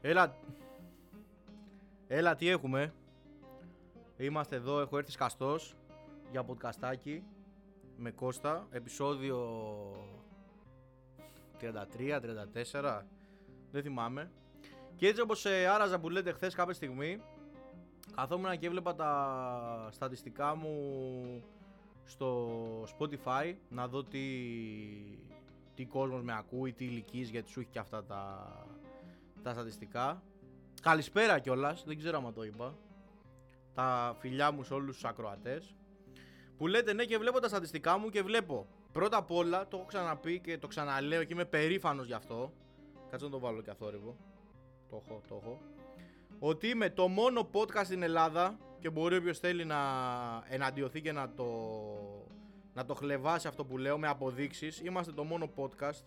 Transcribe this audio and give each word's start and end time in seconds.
Έλα. 0.00 0.36
Έλα, 2.06 2.34
τι 2.34 2.48
έχουμε; 2.48 2.92
Είμαστε 4.16 4.56
εδώ, 4.56 4.80
έχω 4.80 4.98
έρθει 4.98 5.10
σκαστός 5.10 5.76
για 6.30 6.44
podcastάκι 6.46 7.20
με 7.96 8.10
Κώστα, 8.10 8.66
επεισόδιο 8.70 9.38
33, 11.60 12.20
34, 12.72 13.02
δεν 13.70 13.82
θυμάμαι. 13.82 14.30
Και 14.96 15.06
έτσι 15.06 15.20
όπως 15.20 15.44
ε, 15.44 15.66
άραζα 15.66 16.00
που 16.00 16.10
λέτε 16.10 16.32
χθες 16.32 16.54
κάποια 16.54 16.74
στιγμή, 16.74 17.20
καθόμουν 18.14 18.58
και 18.58 18.66
έβλεπα 18.66 18.94
τα 18.94 19.88
στατιστικά 19.90 20.54
μου 20.54 20.74
στο 22.04 22.48
Spotify 22.82 23.54
να 23.68 23.88
δω 23.88 24.04
τι, 24.04 24.18
τι 25.74 25.84
κόσμος 25.84 26.22
με 26.22 26.34
ακούει, 26.36 26.72
τι 26.72 26.84
ηλικίες 26.84 27.28
γιατί 27.28 27.50
σου 27.50 27.60
έχει 27.60 27.68
και 27.70 27.78
αυτά 27.78 28.04
τα, 28.04 28.46
τα 29.42 29.52
στατιστικά. 29.52 30.22
Καλησπέρα 30.82 31.38
κιόλας, 31.38 31.84
δεν 31.86 31.98
ξέρω 31.98 32.22
αν 32.26 32.34
το 32.34 32.42
είπα. 32.44 32.78
Τα 33.74 34.16
φιλιά 34.18 34.52
μου 34.52 34.62
σε 34.62 34.74
όλους 34.74 34.94
τους 34.94 35.04
ακροατές. 35.04 35.76
Που 36.56 36.66
λέτε 36.66 36.92
ναι 36.92 37.04
και 37.04 37.18
βλέπω 37.18 37.40
τα 37.40 37.48
στατιστικά 37.48 37.98
μου 37.98 38.08
και 38.08 38.22
βλέπω 38.22 38.66
πρώτα 38.92 39.16
απ' 39.16 39.30
όλα, 39.30 39.68
το 39.68 39.76
έχω 39.76 39.86
ξαναπεί 39.86 40.40
και 40.40 40.58
το 40.58 40.66
ξαναλέω 40.66 41.24
και 41.24 41.32
είμαι 41.32 41.44
περήφανος 41.44 42.06
γι' 42.06 42.12
αυτό. 42.12 42.52
Κάτσε 43.10 43.24
να 43.24 43.32
το 43.32 43.38
βάλω 43.38 43.62
και 43.62 43.70
αθόρυβο. 43.70 44.16
Το 44.88 45.02
έχω, 45.06 45.22
το 45.28 45.40
έχω. 45.42 45.60
Ότι 46.38 46.68
είμαι 46.68 46.90
το 46.90 47.08
μόνο 47.08 47.50
podcast 47.52 47.84
στην 47.84 48.02
Ελλάδα 48.02 48.58
και 48.80 48.90
μπορεί 48.90 49.16
όποιος 49.16 49.38
θέλει 49.38 49.64
να 49.64 49.78
εναντιωθεί 50.48 51.00
και 51.00 51.12
να 51.12 51.32
το, 51.34 51.46
να 52.74 52.84
το 52.84 52.94
χλεβάσει 52.94 53.48
αυτό 53.48 53.64
που 53.64 53.78
λέω 53.78 53.98
με 53.98 54.08
αποδείξεις. 54.08 54.80
Είμαστε 54.80 55.12
το 55.12 55.24
μόνο 55.24 55.50
podcast 55.56 56.04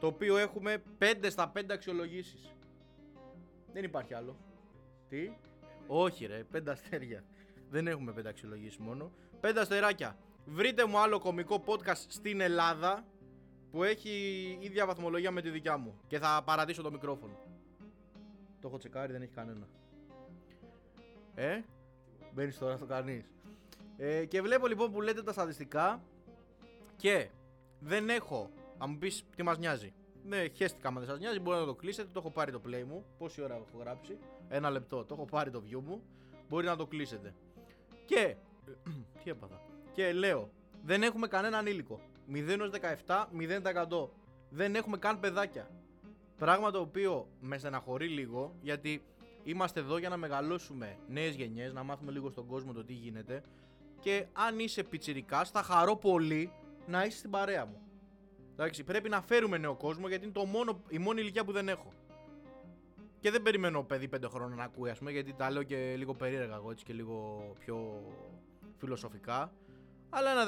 το 0.00 0.06
οποίο 0.06 0.36
έχουμε 0.36 0.82
5 0.98 1.26
στα 1.28 1.52
5 1.56 1.62
αξιολογήσεις. 1.70 2.54
Δεν 3.72 3.84
υπάρχει 3.84 4.14
άλλο. 4.14 4.36
Τι; 5.08 5.32
Όχι 5.86 6.26
ρε, 6.26 6.44
5 6.54 6.60
αστέρια. 6.68 7.24
Δεν 7.70 7.86
έχουμε 7.86 8.12
5 8.12 8.26
αξιολογήσεις 8.26 8.76
μόνο. 8.76 9.12
5 9.40 9.52
αστεράκια. 9.56 10.16
Βρείτε 10.46 10.86
μου 10.86 10.98
άλλο 10.98 11.18
κομικό 11.18 11.64
podcast 11.66 12.04
στην 12.08 12.40
Ελλάδα 12.40 13.04
που 13.70 13.82
έχει 13.82 14.10
ίδια 14.60 14.86
βαθμολογία 14.86 15.30
με 15.30 15.40
τη 15.40 15.50
δικιά 15.50 15.76
μου. 15.76 16.00
Και 16.06 16.18
θα 16.18 16.42
παρατήσω 16.44 16.82
το 16.82 16.90
μικρόφωνο. 16.90 17.38
Το 18.60 18.68
έχω 18.68 18.78
τσεκάρει, 18.78 19.12
δεν 19.12 19.22
έχει 19.22 19.32
κανένα. 19.32 19.68
Ε, 21.34 21.60
μπαίνεις 22.34 22.58
τώρα 22.58 22.76
στο 22.76 22.86
κανεί. 22.86 23.24
Ε, 23.96 24.24
και 24.24 24.42
βλέπω 24.42 24.66
λοιπόν 24.66 24.92
που 24.92 25.00
λέτε 25.00 25.22
τα 25.22 25.32
στατιστικά 25.32 26.02
και 26.96 27.28
δεν 27.80 28.08
έχω. 28.08 28.50
Αν 28.78 28.90
μου 28.90 28.98
πεις 28.98 29.24
τι 29.36 29.42
μας 29.42 29.58
νοιάζει. 29.58 29.92
Ναι, 30.24 30.48
χαίστηκα 30.48 30.88
άμα 30.88 31.00
δεν 31.00 31.08
σας 31.08 31.18
νοιάζει. 31.18 31.40
Μπορεί 31.40 31.58
να 31.58 31.64
το 31.64 31.74
κλείσετε. 31.74 32.08
Το 32.12 32.18
έχω 32.18 32.30
πάρει 32.30 32.52
το 32.52 32.60
play 32.66 32.84
μου. 32.88 33.04
Πόση 33.18 33.42
ώρα 33.42 33.54
έχω 33.54 33.78
γράψει; 33.78 34.18
Ένα 34.48 34.70
λεπτό. 34.70 35.04
Το 35.04 35.14
έχω 35.14 35.24
πάρει 35.24 35.50
το 35.50 35.62
view 35.68 35.80
μου. 35.80 36.02
Μπορεί 36.48 36.66
να 36.66 36.76
το 36.76 36.86
κλείσετε. 36.86 37.34
Και. 38.04 38.36
τι 39.24 39.30
έπαθα. 39.30 39.60
Και 39.92 40.12
λέω. 40.12 40.50
Δεν 40.84 41.02
έχουμε 41.02 41.26
κανένα 41.26 41.58
ανήλικο. 41.58 42.00
0 42.32 42.70
17, 43.06 43.24
0%. 43.96 44.08
Δεν 44.50 44.74
έχουμε 44.74 44.96
καν 44.96 45.20
παιδάκια. 45.20 45.70
Πράγμα 46.38 46.70
το 46.70 46.80
οποίο 46.80 47.28
με 47.40 47.58
στεναχωρεί 47.58 48.08
λίγο 48.08 48.54
γιατί 48.60 49.02
είμαστε 49.44 49.80
εδώ 49.80 49.98
για 49.98 50.08
να 50.08 50.16
μεγαλώσουμε 50.16 50.98
νέες 51.08 51.34
γενιές, 51.34 51.72
να 51.72 51.82
μάθουμε 51.82 52.12
λίγο 52.12 52.30
στον 52.30 52.46
κόσμο 52.46 52.72
το 52.72 52.84
τι 52.84 52.92
γίνεται. 52.92 53.42
Και 54.00 54.26
αν 54.32 54.58
είσαι 54.58 54.82
πιτσιρικάς, 54.82 55.50
θα 55.50 55.62
χαρώ 55.62 55.96
πολύ 55.96 56.52
να 56.86 57.04
είσαι 57.04 57.18
στην 57.18 57.30
παρέα 57.30 57.66
μου. 57.66 57.80
Εντάξει, 58.56 58.84
πρέπει 58.84 59.08
να 59.08 59.22
φέρουμε 59.22 59.58
νέο 59.58 59.74
κόσμο 59.74 60.08
γιατί 60.08 60.24
είναι 60.24 60.32
το 60.32 60.44
μόνο, 60.44 60.82
η 60.88 60.98
μόνη 60.98 61.20
ηλικία 61.20 61.44
που 61.44 61.52
δεν 61.52 61.68
έχω. 61.68 61.92
Και 63.20 63.30
δεν 63.30 63.42
περιμένω 63.42 63.82
παιδί 63.82 64.08
5 64.16 64.28
χρόνων 64.28 64.56
να 64.58 64.64
ακούει, 64.64 64.90
ας 64.90 64.98
πούμε, 64.98 65.10
γιατί 65.10 65.32
τα 65.34 65.50
λέω 65.50 65.62
και 65.62 65.94
λίγο 65.96 66.14
περίεργα 66.14 66.54
εγώ 66.54 66.70
έτσι 66.70 66.84
και 66.84 66.92
λίγο 66.92 67.46
πιο 67.58 68.02
φιλοσοφικά. 68.76 69.52
Αλλά 70.10 70.30
ένα 70.30 70.44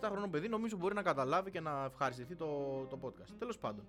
16-17 0.00 0.08
χρονών 0.10 0.30
παιδί 0.30 0.48
νομίζω 0.48 0.76
μπορεί 0.76 0.94
να 0.94 1.02
καταλάβει 1.02 1.50
και 1.50 1.60
να 1.60 1.84
ευχαριστηθεί 1.84 2.34
το, 2.34 2.46
το 2.90 2.98
podcast. 3.02 3.34
Τέλος 3.38 3.58
πάντων. 3.58 3.84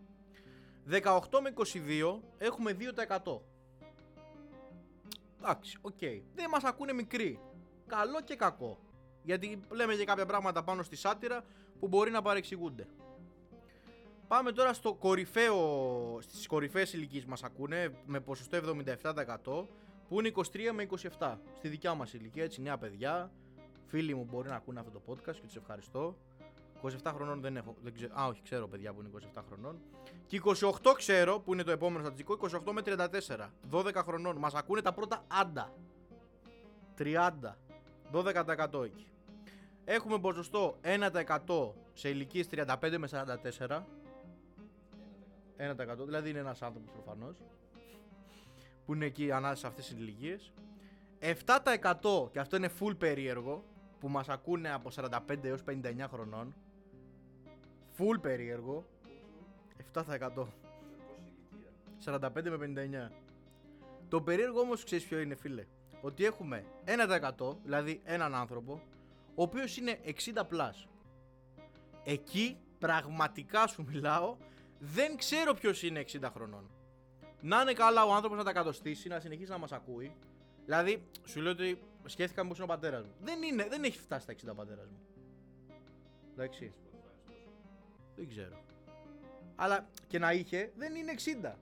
18 0.92 1.20
με 1.42 1.54
22 1.56 2.20
έχουμε 2.38 2.78
2%. 2.80 3.40
Εντάξει, 5.40 5.78
OK. 5.82 5.94
Okay. 6.02 6.22
Δεν 6.36 6.50
μας 6.50 6.64
ακούνε 6.64 6.94
μικροί. 6.94 7.40
Καλό 7.88 8.22
και 8.24 8.36
κακό. 8.36 8.80
Γιατί 9.24 9.60
λέμε 9.70 9.96
και 9.96 10.06
κάποια 10.06 10.26
πράγματα 10.26 10.64
πάνω 10.64 10.84
στη 10.84 10.96
σάτιρα 10.96 11.44
που 11.80 11.88
μπορεί 11.88 12.12
να 12.12 12.22
παρεξηγούνται. 12.22 12.88
Πάμε 14.28 14.52
τώρα 14.52 14.74
στο 14.74 14.94
κορυφαίο, 14.94 16.20
στις 16.22 16.48
κορυφαίες 16.48 16.94
ηλικίες 16.94 17.26
μας 17.26 17.44
ακούνε 17.44 17.92
με 18.06 18.20
ποσοστό 18.20 18.58
77% 18.58 19.66
που 20.08 20.20
είναι 20.20 20.32
23 20.36 20.42
με 20.74 20.88
27 21.20 21.36
στη 21.58 21.68
δικιά 21.68 21.94
μας 21.94 22.14
ηλικία, 22.14 22.44
έτσι 22.44 22.62
νέα 22.62 22.78
παιδιά 22.78 23.32
φίλοι 23.86 24.16
μου 24.16 24.28
μπορεί 24.32 24.50
να 24.50 24.56
ακούνε 24.56 24.80
αυτό 24.80 24.92
το 24.92 25.02
podcast 25.08 25.36
και 25.36 25.46
τους 25.46 25.56
ευχαριστώ 25.56 26.18
27 26.82 27.12
χρονών 27.16 27.42
δεν 27.42 27.58
έχω. 27.58 27.76
Δεν 27.84 27.94
ξέρω, 27.94 28.14
α, 28.20 28.26
όχι, 28.26 28.42
ξέρω 28.42 28.68
παιδιά 28.68 28.94
που 28.94 29.00
είναι 29.00 29.10
27 29.36 29.42
χρονών. 29.48 29.80
Και 30.26 30.42
28 30.44 30.94
ξέρω 30.96 31.40
που 31.40 31.54
είναι 31.54 31.64
το 31.64 31.72
επόμενο 31.72 32.04
στατιστικό. 32.04 32.38
28 32.66 32.72
με 32.72 32.82
34. 32.86 33.52
12 33.72 33.94
χρονών. 33.96 34.38
Μας 34.38 34.54
ακούνε 34.54 34.82
τα 34.82 34.94
πρώτα 34.94 35.24
άντα. 35.28 35.74
30. 36.98 37.58
12% 38.12 38.84
εκεί. 38.84 39.08
Έχουμε 39.86 40.20
ποσοστό 40.20 40.80
1% 40.82 41.72
σε 41.94 42.10
ηλικίες 42.10 42.48
35 42.52 42.98
με 42.98 43.08
44. 43.68 43.84
1%. 45.58 46.06
Δηλαδή 46.06 46.30
είναι 46.30 46.40
ένας 46.40 46.62
άνθρωπος 46.62 46.92
προφανώς. 46.92 47.44
Που 48.86 48.94
είναι 48.94 49.06
εκεί 49.06 49.32
ανάμεσα 49.32 49.60
σε 49.60 49.68
αυτές 49.68 49.88
τις 49.88 49.98
ηλικίες. 49.98 50.52
7% 51.20 52.30
και 52.32 52.40
αυτό 52.40 52.56
είναι 52.56 52.70
full 52.80 52.98
περίεργο 52.98 53.64
που 54.00 54.10
μας 54.10 54.30
ακούνε 54.30 54.74
από 54.74 54.90
45 54.96 55.44
έως 55.44 55.64
59 55.70 56.08
χρονών 56.10 56.56
Full 57.98 58.22
περίεργο 58.22 58.86
7% 59.94 60.04
45 62.06 62.30
με 62.58 63.10
59 63.10 63.12
Το 64.10 64.22
περίεργο 64.22 64.60
όμως 64.60 64.84
ξέρεις 64.84 65.06
ποιο 65.06 65.20
είναι 65.20 65.36
φίλε; 65.36 65.66
Ότι 66.02 66.26
έχουμε 66.26 66.66
1% 67.38 67.56
δηλαδή 67.64 68.02
έναν 68.04 68.36
άνθρωπο 68.36 68.82
Ο 69.36 69.42
οποίος 69.42 69.78
είναι 69.78 70.00
60 70.06 70.12
plus 70.52 70.88
Εκεί 72.04 72.58
πραγματικά 72.80 73.68
σου 73.68 73.86
μιλάω 73.88 74.38
Δεν 74.80 75.18
ξέρω 75.18 75.54
ποιος 75.54 75.84
είναι 75.84 76.06
60 76.14 76.30
χρονών 76.34 76.72
Να 77.42 77.62
είναι 77.62 77.74
καλά 77.74 78.06
ο 78.06 78.14
άνθρωπος 78.14 78.38
να 78.38 78.44
τα 78.44 78.54
κατοστήσει 78.54 79.08
Να 79.08 79.20
συνεχίσει 79.20 79.52
να 79.52 79.58
μας 79.58 79.72
ακούει 79.72 80.16
Δηλαδή 80.66 81.04
σου 81.26 81.42
λέω 81.42 81.52
ότι 81.52 81.80
σκέφτηκα 82.06 82.48
πως 82.48 82.56
είναι 82.56 82.66
ο 82.66 82.68
πατέρας 82.68 83.06
μου 83.06 83.12
Δεν 83.22 83.42
είναι, 83.42 83.68
δεν 83.70 83.84
έχει 83.84 84.00
φτάσει 84.00 84.22
στα 84.22 84.34
60 84.34 84.52
ο 84.52 84.56
πατέρας 84.56 84.90
μου 84.90 85.00
Εντάξει 86.34 86.74
δεν 88.18 88.28
ξέρω. 88.28 88.62
Αλλά 89.56 89.88
και 90.08 90.20
να 90.20 90.32
είχε, 90.32 90.72
δεν 90.76 90.96
είναι 90.96 91.14
60. 91.44 91.54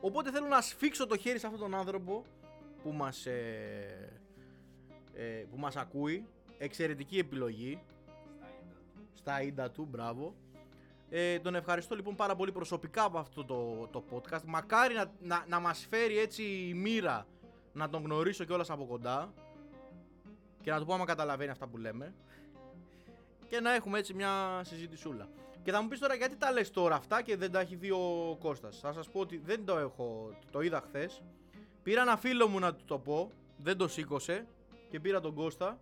Οπότε 0.00 0.30
θέλω 0.30 0.46
να 0.46 0.60
σφίξω 0.60 1.06
το 1.06 1.16
χέρι 1.16 1.38
σε 1.38 1.46
αυτόν 1.46 1.60
τον 1.60 1.74
άνθρωπο 1.74 2.24
που 2.82 2.92
μας, 2.92 3.26
ε, 3.26 4.20
ε, 5.14 5.44
που 5.50 5.58
μας 5.58 5.76
ακούει. 5.76 6.26
Εξαιρετική 6.58 7.18
επιλογή. 7.18 7.82
Στα 9.14 9.42
ίντα 9.42 9.70
του, 9.70 9.84
μπράβο. 9.90 10.34
Ε, 11.10 11.38
τον 11.38 11.54
ευχαριστώ 11.54 11.94
λοιπόν 11.94 12.14
πάρα 12.14 12.36
πολύ 12.36 12.52
προσωπικά 12.52 13.04
από 13.04 13.18
αυτό 13.18 13.44
το, 13.44 13.88
το 13.90 14.04
podcast. 14.12 14.42
Μακάρι 14.46 14.94
να, 14.94 15.12
να, 15.20 15.44
να 15.48 15.60
μας 15.60 15.86
φέρει 15.90 16.18
έτσι 16.18 16.42
η 16.42 16.74
μοίρα 16.74 17.26
να 17.72 17.88
τον 17.88 18.02
γνωρίσω 18.02 18.44
κιόλας 18.44 18.70
από 18.70 18.86
κοντά 18.86 19.32
και 20.60 20.70
να 20.70 20.78
του 20.78 20.86
πω 20.86 20.94
άμα 20.94 21.04
καταλαβαίνει 21.04 21.50
αυτά 21.50 21.66
που 21.66 21.76
λέμε 21.76 22.14
και 23.48 23.60
να 23.60 23.74
έχουμε 23.74 23.98
έτσι 23.98 24.14
μια 24.14 24.60
συζητησούλα. 24.64 25.28
Και 25.62 25.70
θα 25.72 25.82
μου 25.82 25.88
πεις 25.88 25.98
τώρα 25.98 26.14
γιατί 26.14 26.36
τα 26.36 26.52
λες 26.52 26.70
τώρα 26.70 26.94
αυτά 26.94 27.22
και 27.22 27.36
δεν 27.36 27.50
τα 27.50 27.60
έχει 27.60 27.76
δει 27.76 27.90
ο 27.90 28.36
Κώστας; 28.40 28.78
Θα 28.78 28.92
σας 28.92 29.08
πω 29.08 29.20
ότι 29.20 29.38
δεν 29.44 29.64
το 29.64 29.78
έχω. 29.78 30.30
Το 30.50 30.60
είδα 30.60 30.80
χθες. 30.80 31.22
Πήρα 31.82 32.02
ένα 32.02 32.16
φίλο 32.16 32.48
μου 32.48 32.58
να 32.58 32.74
του 32.74 32.84
το 32.84 32.98
πω. 32.98 33.30
Δεν 33.56 33.76
το 33.76 33.88
σήκωσε. 33.88 34.46
Και 34.90 35.00
πήρα 35.00 35.20
τον 35.20 35.34
Κώστα. 35.34 35.78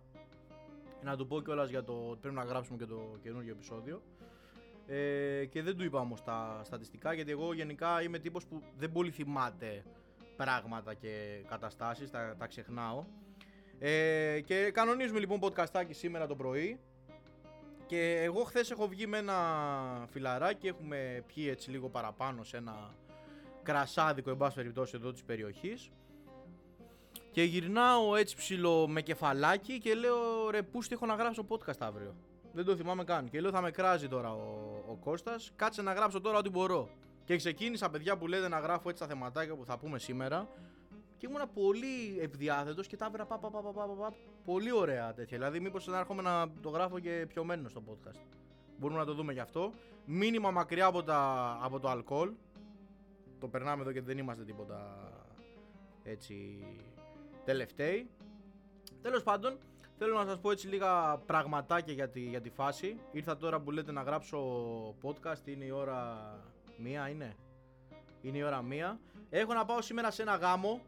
Να 1.03 1.17
του 1.17 1.27
πω 1.27 1.41
κιόλας 1.41 1.69
για 1.69 1.83
το. 1.83 2.17
Πρέπει 2.21 2.35
να 2.35 2.43
γράψουμε 2.43 2.77
και 2.77 2.85
το 2.85 3.17
καινούργιο 3.21 3.51
επεισόδιο. 3.51 4.01
Ε, 4.87 5.45
και 5.45 5.61
δεν 5.61 5.77
του 5.77 5.83
είπα 5.83 5.99
όμως 5.99 6.23
τα 6.23 6.61
στατιστικά 6.63 7.13
γιατί 7.13 7.31
εγώ 7.31 7.53
γενικά 7.53 8.01
είμαι 8.01 8.19
τύπος 8.19 8.45
που 8.45 8.61
δεν 8.77 8.91
πολύ 8.91 9.11
θυμάται 9.11 9.83
πράγματα 10.35 10.93
και 10.93 11.43
καταστάσεις, 11.47 12.11
τα, 12.11 12.35
τα 12.37 12.47
ξεχνάω. 12.47 13.05
Ε, 13.79 14.39
και 14.45 14.71
κανονίζουμε 14.71 15.19
λοιπόν 15.19 15.39
podcastάκι 15.41 15.91
σήμερα 15.91 16.27
το 16.27 16.35
πρωί 16.35 16.79
και 17.87 18.21
εγώ 18.21 18.43
χθες 18.43 18.71
έχω 18.71 18.87
βγει 18.87 19.07
με 19.07 19.17
ένα 19.17 19.37
φιλαράκι, 20.09 20.67
έχουμε 20.67 21.23
πιει 21.27 21.47
έτσι 21.49 21.71
λίγο 21.71 21.89
παραπάνω 21.89 22.43
σε 22.43 22.57
ένα 22.57 22.95
κρασάδικο, 23.63 24.29
εν 24.29 24.37
πάση 24.37 24.55
περιπτώσει, 24.55 24.93
εδώ 24.95 25.11
της 25.11 25.23
περιοχής. 25.23 25.91
Και 27.31 27.43
γυρνάω 27.43 28.15
έτσι 28.15 28.35
ψηλό 28.35 28.87
με 28.87 29.01
κεφαλάκι 29.01 29.79
και 29.79 29.93
λέω 29.93 30.49
ρε 30.49 30.61
πού 30.61 30.79
έχω 30.89 31.05
να 31.05 31.15
γράψω 31.15 31.45
podcast 31.49 31.79
αύριο. 31.79 32.15
Δεν 32.57 32.65
το 32.65 32.75
θυμάμαι 32.75 33.03
καν. 33.03 33.29
Και 33.29 33.41
λέω 33.41 33.51
θα 33.51 33.61
με 33.61 33.71
κράζει 33.71 34.07
τώρα 34.07 34.33
ο, 34.33 34.83
ο 34.89 34.95
Κώστας, 34.95 35.51
κάτσε 35.55 35.81
να 35.81 35.93
γράψω 35.93 36.21
τώρα 36.21 36.37
ό,τι 36.37 36.49
μπορώ. 36.49 36.89
Και 37.25 37.35
ξεκίνησα, 37.35 37.89
παιδιά 37.89 38.17
που 38.17 38.27
λέτε 38.27 38.47
να 38.47 38.59
γράφω 38.59 38.89
έτσι 38.89 39.01
τα 39.01 39.07
θεματάκια 39.07 39.55
που 39.55 39.65
θα 39.65 39.77
πούμε 39.77 39.99
σήμερα. 39.99 40.49
Και 41.17 41.27
ήμουν 41.29 41.49
πολύ 41.53 42.19
ευδιάθετο 42.19 42.81
και 42.81 42.97
τα 42.97 43.05
έβρα 43.05 43.25
πα, 43.25 43.37
πα, 43.37 43.49
πα, 43.49 43.61
πα, 43.61 43.71
πα, 43.71 43.85
πα, 43.85 44.13
πολύ 44.45 44.71
ωραία 44.71 45.13
τέτοια. 45.13 45.37
Δηλαδή, 45.37 45.59
μήπως 45.59 45.87
να 45.87 45.97
έρχομαι 45.97 46.21
να 46.21 46.51
το 46.61 46.69
γράφω 46.69 46.99
και 46.99 47.25
πιωμένο 47.27 47.69
στο 47.69 47.83
podcast. 47.89 48.37
Μπορούμε 48.77 48.99
να 48.99 49.05
το 49.05 49.13
δούμε 49.13 49.33
γι' 49.33 49.39
αυτό. 49.39 49.73
Μήνυμα 50.05 50.51
μακριά 50.51 50.85
από, 50.85 51.03
τα, 51.03 51.57
από 51.61 51.79
το 51.79 51.89
αλκοόλ. 51.89 52.31
Το 53.39 53.47
περνάμε 53.47 53.81
εδώ 53.81 53.91
και 53.91 54.01
δεν 54.01 54.17
είμαστε 54.17 54.43
τίποτα 54.43 55.09
έτσι 56.03 56.65
τελευταίοι. 57.45 58.09
Τέλος 59.01 59.23
πάντων, 59.23 59.57
θέλω 59.97 60.17
να 60.17 60.25
σας 60.25 60.39
πω 60.39 60.51
έτσι 60.51 60.67
λίγα 60.67 61.17
πραγματάκια 61.17 61.93
για 61.93 62.09
τη, 62.09 62.19
για 62.19 62.41
τη 62.41 62.49
φάση. 62.49 62.99
Ήρθα 63.11 63.37
τώρα 63.37 63.59
που 63.59 63.71
λέτε 63.71 63.91
να 63.91 64.01
γράψω 64.01 64.39
podcast, 65.03 65.47
είναι 65.47 65.65
η 65.65 65.71
ώρα 65.71 66.17
μία 66.77 67.09
είναι; 67.09 67.35
Είναι 68.21 68.37
η 68.37 68.43
ώρα 68.43 68.61
μία. 68.61 68.99
Έχω 69.29 69.53
να 69.53 69.65
πάω 69.65 69.81
σήμερα 69.81 70.11
σε 70.11 70.21
ένα 70.21 70.35
γάμο 70.35 70.81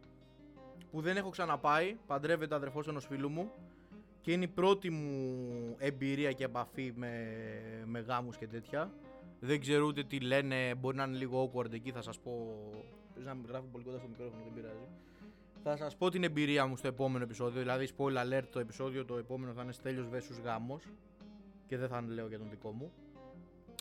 που 0.92 1.02
δεν 1.02 1.18
έχω 1.18 1.30
ξαναπάει. 1.30 1.98
Παντρεύεται 2.08 2.56
αδερφός 2.56 2.88
ενός 2.88 3.06
φίλου 3.06 3.30
μου. 3.30 3.52
Και 4.22 4.32
είναι 4.32 4.44
η 4.44 4.48
πρώτη 4.48 4.90
μου 4.90 5.76
εμπειρία 5.78 6.32
και 6.32 6.44
επαφή 6.44 6.94
με, 6.96 7.34
με 7.86 8.00
γάμους 8.00 8.38
και 8.38 8.48
τέτοια. 8.48 8.92
Δεν 9.40 9.60
ξέρω 9.60 9.86
ούτε 9.86 10.04
τι 10.04 10.20
λένε, 10.20 10.76
μπορεί 10.76 10.96
να 10.96 11.04
είναι 11.04 11.18
λίγο 11.18 11.52
awkward 11.54 11.74
εκεί, 11.74 11.92
θα 11.92 12.02
σας 12.02 12.20
πω... 12.20 12.32
Πρέπει 13.14 13.28
να 13.28 13.38
γράφω 13.48 13.66
πολύ 13.72 13.84
κοντά 13.84 13.98
στο 13.98 14.08
μικρόφωνο, 14.08 14.44
δεν 14.44 14.54
πειράζει. 14.54 14.88
Θα 15.64 15.76
σας 15.78 15.96
πω 15.96 16.10
την 16.10 16.24
εμπειρία 16.24 16.66
μου 16.66 16.78
στο 16.78 16.88
επόμενο 16.88 17.24
επεισόδιο, 17.24 17.60
δηλαδή 17.60 17.90
spoiler 17.98 18.26
alert 18.26 18.44
το 18.52 18.60
επεισόδιο 18.60 19.06
το 19.06 19.18
επόμενο 19.18 19.54
θα 19.54 19.62
είναι 19.62 19.72
Στέλιος 19.72 20.08
vs 20.14 20.44
Γάμος 20.44 20.84
και 21.66 21.78
δεν 21.78 21.88
θα 21.88 22.04
λέω 22.08 22.28
για 22.28 22.38
τον 22.38 22.50
δικό 22.50 22.72
μου. 22.72 22.92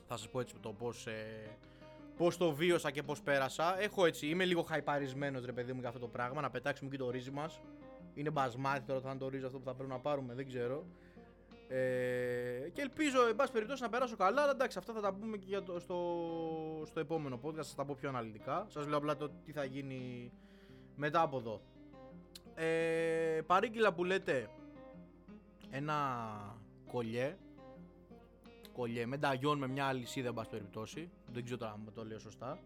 Θα 0.07 0.17
σας 0.17 0.29
πω 0.29 0.41
έτσι 0.41 0.55
το 0.61 0.73
πώς, 0.73 1.07
ε, 1.07 1.57
πώς 2.17 2.37
το 2.37 2.53
βίωσα 2.53 2.91
και 2.91 3.03
πώς 3.03 3.23
πέρασα. 3.23 3.81
Έχω 3.81 4.07
έτσι, 4.07 4.27
είμαι 4.27 4.45
λίγο 4.45 4.63
χαϊπαρισμένος 4.63 5.45
ρε 5.45 5.53
παιδί 5.53 5.73
μου 5.73 5.81
για 5.81 5.89
αυτό 5.89 6.01
το 6.01 6.09
πράγμα, 6.09 6.41
να 6.41 6.51
πετάξουμε 6.51 6.91
και 6.91 6.97
το 6.97 7.11
ρύζι 7.11 7.31
μας. 7.31 7.61
Είναι 8.15 8.31
μπασμάτι 8.31 8.87
τώρα 8.87 9.01
θα 9.01 9.11
είναι 9.11 9.19
το 9.19 9.29
ρύζι 9.29 9.45
αυτό 9.45 9.59
που 9.59 9.65
θα 9.65 9.75
πρέπει 9.75 9.91
να 9.91 9.99
πάρουμε, 9.99 10.35
δεν 10.35 10.47
ξέρω. 10.47 10.87
Ε, 11.69 12.69
και 12.73 12.81
ελπίζω, 12.81 13.27
εν 13.29 13.37
πάση 13.37 13.53
περιπτώσει, 13.53 13.83
να 13.83 13.89
περάσω 13.89 14.17
καλά. 14.17 14.43
Αλλά 14.43 14.51
εντάξει, 14.51 14.79
αυτά 14.79 14.93
θα 14.93 15.01
τα 15.01 15.13
πούμε 15.13 15.37
και 15.37 15.47
για 15.49 15.63
το, 15.63 15.81
στο, 15.81 15.99
στο 16.85 17.01
επόμενο 17.01 17.41
podcast. 17.43 17.55
Θα 17.55 17.63
σας 17.63 17.75
τα 17.75 17.85
πω 17.85 17.97
πιο 18.01 18.09
αναλυτικά. 18.09 18.67
Σας 18.69 18.87
λέω 18.87 18.99
απλά 18.99 19.17
το 19.17 19.31
τι 19.45 19.53
θα 19.53 19.65
γίνει 19.65 20.33
μετά 20.99 21.21
από 21.21 21.37
εδώ. 21.39 21.61
Ε, 22.55 23.41
παρήγγειλα 23.47 23.93
που 23.93 24.05
λέτε 24.05 24.51
ένα 25.71 25.97
κολλιέ. 26.91 27.37
Κολλιέ 28.73 29.07
μενταγιόν 29.07 29.59
με 29.59 29.69
μια 29.69 29.87
αλυσίδα 29.87 30.29
εν 30.29 30.35
πάση 30.35 30.51
περιπτώσει. 30.51 31.11
Δεν 31.33 31.45
ξέρω 31.45 31.59
τώρα 31.59 31.73
αν 31.73 31.93
το 31.95 32.05
λέω 32.05 32.19
σωστά. 32.19 32.59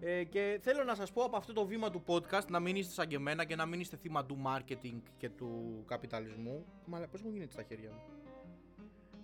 Ε, 0.00 0.24
και 0.24 0.58
θέλω 0.62 0.84
να 0.84 0.94
σας 0.94 1.12
πω 1.12 1.22
από 1.22 1.36
αυτό 1.36 1.52
το 1.52 1.66
βήμα 1.66 1.90
του 1.90 2.02
podcast 2.06 2.46
να 2.48 2.60
μην 2.60 2.76
είστε 2.76 2.92
σαν 2.92 3.06
και 3.06 3.16
εμένα 3.16 3.44
και 3.44 3.56
να 3.56 3.66
μην 3.66 3.80
είστε 3.80 3.96
θύμα 3.96 4.24
του 4.24 4.42
marketing 4.46 5.00
και 5.16 5.28
του 5.28 5.82
καπιταλισμού. 5.86 6.64
Μα 6.86 6.98
πώς 6.98 7.22
μου 7.22 7.30
γίνεται 7.30 7.52
στα 7.52 7.62
χέρια 7.62 7.90
μου; 7.90 8.00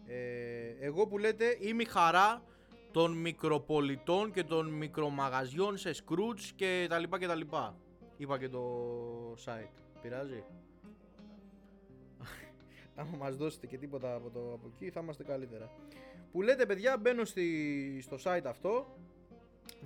Ε, 0.06 0.77
Εγώ 0.81 1.06
που 1.06 1.19
λέτε 1.19 1.56
είμαι 1.61 1.82
η 1.82 1.87
χαρά 1.87 2.43
των 2.91 3.12
μικροπολιτών 3.12 4.32
και 4.32 4.44
των 4.44 4.69
μικρομαγαζιών 4.69 5.77
σε 5.77 5.91
Scrooge 5.91 6.50
και 6.56 6.87
τα 6.88 6.99
λοιπά 6.99 7.19
και 7.19 7.27
τα 7.27 7.35
λοιπά 7.35 7.77
Είπα 8.20 8.38
και 8.38 8.49
το 8.49 8.62
site. 9.44 9.82
Πειράζει. 10.02 10.44
Άμα 12.96 13.17
μας 13.17 13.37
δώσετε 13.37 13.67
και 13.67 13.78
τίποτα 13.78 14.14
από, 14.14 14.31
το, 14.31 14.52
από 14.52 14.70
εκεί 14.75 14.90
θα 14.90 15.00
είμαστε 15.00 15.25
καλύτερα. 15.25 15.70
Που 16.32 16.43
λέτε 16.43 16.67
παιδιά 16.67 16.96
μπαίνω 16.99 17.25
στη, 17.25 18.00
στο 18.02 18.17
site 18.25 18.44
αυτό. 18.46 18.96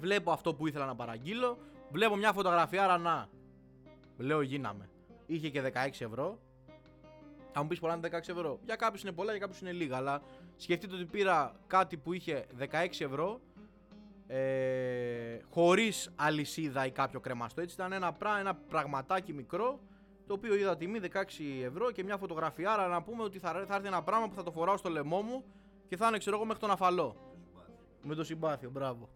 Βλέπω 0.01 0.31
αυτό 0.31 0.55
που 0.55 0.67
ήθελα 0.67 0.87
να 0.87 0.95
παραγγείλω. 0.95 1.59
Βλέπω 1.91 2.17
μια 2.17 2.33
φωτογραφία 2.33 2.87
ρανά. 2.87 3.29
Λέω 4.17 4.41
γίναμε. 4.41 4.89
Είχε 5.27 5.49
και 5.49 5.63
16 5.75 5.89
ευρώ. 5.99 6.39
Θα 7.53 7.63
μου 7.63 7.69
πεις 7.69 7.81
πολλά 7.81 7.95
είναι 7.95 8.09
16 8.13 8.29
ευρώ. 8.29 8.59
Για 8.65 8.77
κάποιους 8.77 9.03
είναι 9.03 9.13
πολλά, 9.13 9.31
για 9.31 9.41
κάποιους 9.41 9.61
είναι 9.61 9.73
λίγα. 9.73 9.97
Αλλά 9.97 10.23
σκεφτείτε 10.57 10.95
ότι 10.95 11.05
πήρα 11.05 11.61
κάτι 11.67 11.97
που 11.97 12.13
είχε 12.13 12.47
16 12.59 12.67
ευρώ 12.99 13.41
ε, 14.27 15.39
χωρίς 15.51 16.13
αλυσίδα 16.17 16.87
ή 16.87 16.91
κάποιο 16.91 17.21
κρεμαστό. 17.21 17.61
Έτσι 17.61 17.75
ήταν 17.75 17.93
ένα, 17.93 18.17
ένα 18.41 18.55
πραγματάκι 18.55 19.33
μικρό 19.33 19.81
το 20.27 20.35
οποίο 20.35 20.55
είδα 20.55 20.77
τιμή 20.77 21.01
16 21.03 21.07
ευρώ 21.65 21.91
και 21.91 22.05
μια 22.05 22.17
φωτογραφία. 22.17 22.73
Άρα 22.73 22.87
να 22.87 23.03
πούμε 23.03 23.23
ότι 23.23 23.39
θα, 23.39 23.65
θα 23.67 23.75
έρθει 23.75 23.87
ένα 23.87 24.03
πράγμα 24.03 24.29
που 24.29 24.35
θα 24.35 24.43
το 24.43 24.51
φοράω 24.51 24.77
στο 24.77 24.89
λαιμό 24.89 25.23
μου 25.23 25.45
και 25.89 25.97
θα 25.97 26.09
είναι 26.09 26.19
ξέρω 26.19 26.37
εγώ 26.37 26.45
μέχρι 26.45 26.61
τον 26.61 26.71
αφαλό. 26.71 27.17
Με 28.03 28.15
το 28.15 28.25
συμπάθειο, 28.25 28.71
μπράβο. 28.71 29.09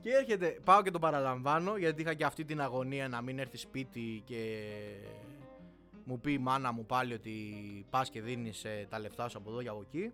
Και 0.00 0.10
έρχεται, 0.10 0.60
πάω 0.64 0.82
και 0.82 0.90
το 0.90 0.98
παραλαμβάνω 0.98 1.76
γιατί 1.76 2.02
είχα 2.02 2.14
και 2.14 2.24
αυτή 2.24 2.44
την 2.44 2.60
αγωνία 2.60 3.08
να 3.08 3.22
μην 3.22 3.38
έρθει 3.38 3.56
σπίτι 3.56 4.22
και 4.24 4.62
μου 6.04 6.20
πει 6.20 6.32
η 6.32 6.38
μάνα 6.38 6.72
μου 6.72 6.86
πάλι 6.86 7.14
ότι 7.14 7.32
πας 7.90 8.10
και 8.10 8.22
δίνεις 8.22 8.64
ε, 8.64 8.86
τα 8.90 8.98
λεφτά 8.98 9.28
σου 9.28 9.38
από 9.38 9.50
εδώ 9.50 9.62
και 9.62 9.68
από 9.68 9.80
εκεί. 9.80 10.12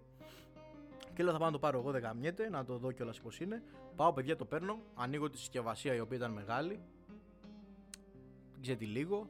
Και 1.18 1.24
λέω 1.24 1.32
θα 1.32 1.38
πάω 1.38 1.46
να 1.46 1.52
το 1.52 1.58
πάρω 1.58 1.78
εγώ, 1.78 1.90
δεν 1.90 2.02
γαμιέται, 2.02 2.48
να 2.48 2.64
το 2.64 2.78
δω 2.78 2.92
κιόλας 2.92 3.20
πώς 3.20 3.40
είναι. 3.40 3.62
Πάω, 3.96 4.12
παιδιά, 4.12 4.36
το 4.36 4.44
παίρνω. 4.44 4.78
Ανοίγω 4.94 5.30
τη 5.30 5.38
συσκευασία 5.38 5.94
η 5.94 6.00
οποία 6.00 6.16
ήταν 6.16 6.32
μεγάλη. 6.32 6.80
Ξέρετε 8.60 8.84
λίγο. 8.84 9.28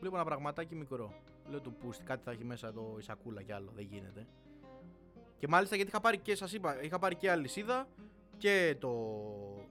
Βλέπω 0.00 0.14
ένα 0.14 0.24
πραγματάκι 0.24 0.74
μικρό. 0.74 1.12
Λέω 1.48 1.60
του 1.60 1.72
πούστη, 1.72 2.04
κάτι 2.04 2.22
θα 2.24 2.30
έχει 2.30 2.44
μέσα 2.44 2.72
το 2.72 2.96
η 2.98 3.02
σακούλα 3.02 3.42
κι 3.42 3.52
άλλο. 3.52 3.70
Δεν 3.74 3.84
γίνεται. 3.84 4.26
Και 5.38 5.48
μάλιστα 5.48 5.76
γιατί 5.76 5.90
είχα 5.90 6.00
πάρει 6.00 6.18
και 6.18 6.34
σας 6.34 6.52
είπα, 6.52 6.82
είχα 6.82 6.98
πάρει 6.98 7.14
και 7.14 7.30
αλυσίδα 7.30 7.88
και 8.36 8.76
το 8.78 8.90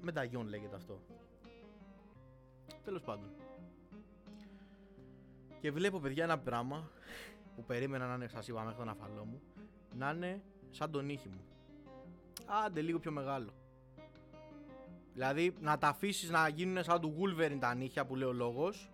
μεταγιόν 0.02 0.48
λέγεται 0.48 0.76
αυτό. 0.76 1.02
Τέλος 2.84 3.02
πάντων. 3.02 3.30
Και 5.60 5.72
βλέπω 5.72 6.00
παιδιά 6.00 6.24
ένα 6.24 6.40
πράγμα 6.40 6.92
που 7.56 7.64
περίμενα 7.64 8.08
να 8.08 8.14
είναι, 8.14 8.28
σας 8.28 8.48
είπα, 8.48 8.62
μέχρι 8.64 8.78
τον 8.78 8.90
αφαλό 8.90 9.26
μου, 9.26 9.42
να 9.98 10.10
είναι 10.10 10.42
σαν 10.72 10.92
τον 10.92 11.10
ήχη 11.10 11.30
μου. 11.30 11.42
Άντε 12.66 12.82
λίγο 12.82 13.00
πιο 13.00 13.12
μεγάλο. 13.12 13.50
Δηλαδή 15.14 15.54
να 15.60 15.78
τα 15.78 15.88
αφήσεις 15.88 16.30
να 16.30 16.48
γίνουν 16.48 16.84
σαν 16.84 17.02
του 17.02 17.16
Wolverine 17.20 17.58
τα 17.60 17.74
νύχια 17.74 18.06
που 18.06 18.16
λέει 18.16 18.28
ο 18.28 18.34
λόγος. 18.34 18.92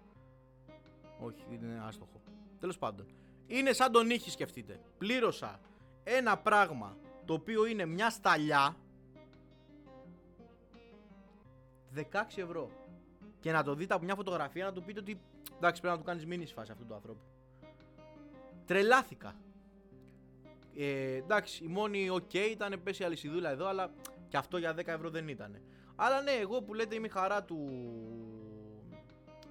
Όχι, 1.19 1.45
είναι 1.51 1.81
άστοχο. 1.85 2.21
Τέλος 2.59 2.77
πάντων. 2.77 3.05
Είναι 3.47 3.73
σαν 3.73 3.91
τον 3.91 4.09
ήχη, 4.09 4.29
σκεφτείτε. 4.29 4.79
Πλήρωσα 4.97 5.59
ένα 6.03 6.37
πράγμα 6.37 6.97
το 7.25 7.33
οποίο 7.33 7.65
είναι 7.65 7.85
μια 7.85 8.09
σταλιά 8.09 8.75
16 11.95 12.01
ευρώ. 12.35 12.69
Και 13.39 13.51
να 13.51 13.63
το 13.63 13.75
δείτε 13.75 13.93
από 13.93 14.03
μια 14.03 14.15
φωτογραφία 14.15 14.65
να 14.65 14.73
του 14.73 14.83
πείτε 14.83 14.99
ότι 14.99 15.21
εντάξει 15.57 15.81
πρέπει 15.81 15.95
να 15.97 16.01
του 16.01 16.07
κάνεις 16.07 16.25
μήνυση 16.25 16.53
φάση 16.53 16.71
αυτού 16.71 16.85
του 16.85 16.93
ανθρώπου. 16.93 17.23
Τρελάθηκα. 18.65 19.35
Ε, 20.77 21.15
εντάξει, 21.15 21.63
η 21.63 21.67
μόνη 21.67 22.09
οκ 22.09 22.33
ήταν 22.33 22.81
πες 22.83 22.98
η 22.98 23.03
αλυσιδούλα 23.03 23.49
εδώ, 23.49 23.67
αλλά 23.67 23.91
και 24.27 24.37
αυτό 24.37 24.57
για 24.57 24.75
10 24.75 24.81
ευρώ 24.85 25.09
δεν 25.09 25.27
ήταν. 25.27 25.61
Αλλά 25.95 26.21
ναι, 26.21 26.31
εγώ 26.31 26.61
που 26.61 26.73
λέτε 26.73 26.95
είμαι 26.95 27.07
η 27.07 27.09
χαρά 27.09 27.43
του, 27.43 27.69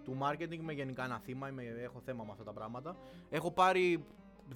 του 0.04 0.18
marketing, 0.22 0.52
είμαι 0.52 0.72
γενικά 0.72 1.04
ένα 1.04 1.18
θύμα, 1.18 1.48
είμαι, 1.48 1.62
έχω 1.62 2.00
θέμα 2.04 2.24
με 2.24 2.30
αυτά 2.30 2.44
τα 2.44 2.52
πράγματα. 2.52 2.96
Έχω 3.30 3.50
πάρει 3.50 4.04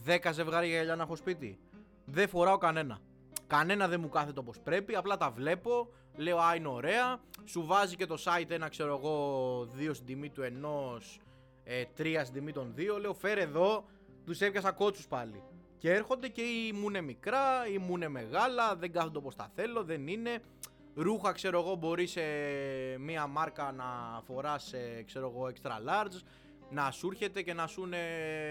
10 0.07 0.31
ζευγάρια 0.33 0.71
γυαλιά 0.71 0.97
να 0.97 1.03
έχω 1.03 1.17
σπίτι. 1.17 1.59
Δεν 2.05 2.29
φοράω 2.29 2.59
κανένα. 2.59 2.99
Κανένα 3.47 3.89
δεν 3.89 4.01
μου 4.01 4.09
κάθεται 4.09 4.41
όπως 4.41 4.61
πρέπει, 4.61 4.95
απλά 4.95 5.17
τα 5.17 5.31
βλέπω, 5.31 5.89
λέω 6.17 6.39
Α, 6.39 6.55
είναι 6.55 6.69
ωραία. 6.69 7.21
Σου 7.45 7.67
βάζει 7.67 7.97
και 7.97 8.07
το 8.07 8.17
site 8.25 8.51
ένα, 8.51 8.69
ξέρω 8.69 8.97
εγώ, 8.97 9.69
2 9.77 9.95
στην 9.95 10.07
τιμή 10.07 10.31
του 10.31 10.43
ενός, 10.43 11.21
ε, 11.65 11.85
3 11.97 12.21
στην 12.23 12.35
τιμή 12.35 12.53
των 12.53 12.75
2. 12.77 12.99
Λέω 13.01 13.15
φέρε 13.15 13.41
εδώ, 13.41 13.85
τους 14.25 14.41
έπιασα 14.41 14.73
κότσους 14.73 15.07
πάλι. 15.07 15.43
Και 15.87 15.93
έρχονται 15.93 16.29
και 16.29 16.43
ή 16.43 16.73
μου 16.73 16.89
είναι 16.89 17.01
μικρά 17.01 17.67
ή 17.73 17.79
μου 17.79 17.95
είναι 17.95 18.09
μεγάλα, 18.09 18.75
δεν 18.77 18.93
κάθονται 18.93 19.19
όπως 19.19 19.37
τα 19.37 19.51
θέλω, 19.55 19.85
δεν 19.85 20.07
είναι. 20.09 20.43
Ρούχα 20.95 21.33
ξέρω 21.33 21.61
εγώ 21.61 21.75
μπορείς 21.75 22.11
σε 22.11 22.21
μία 22.99 23.27
μάρκα 23.27 23.73
να 23.73 23.85
φοράς 24.27 24.75
ξέρω 25.07 25.33
εγώ 25.35 25.49
extra 25.53 25.71
large, 25.71 26.21
να 26.71 26.91
σου 26.91 27.09
έρχεται 27.13 27.43
και 27.43 27.55
να 27.55 27.67
σου 27.67 27.83
είναι 27.85 27.99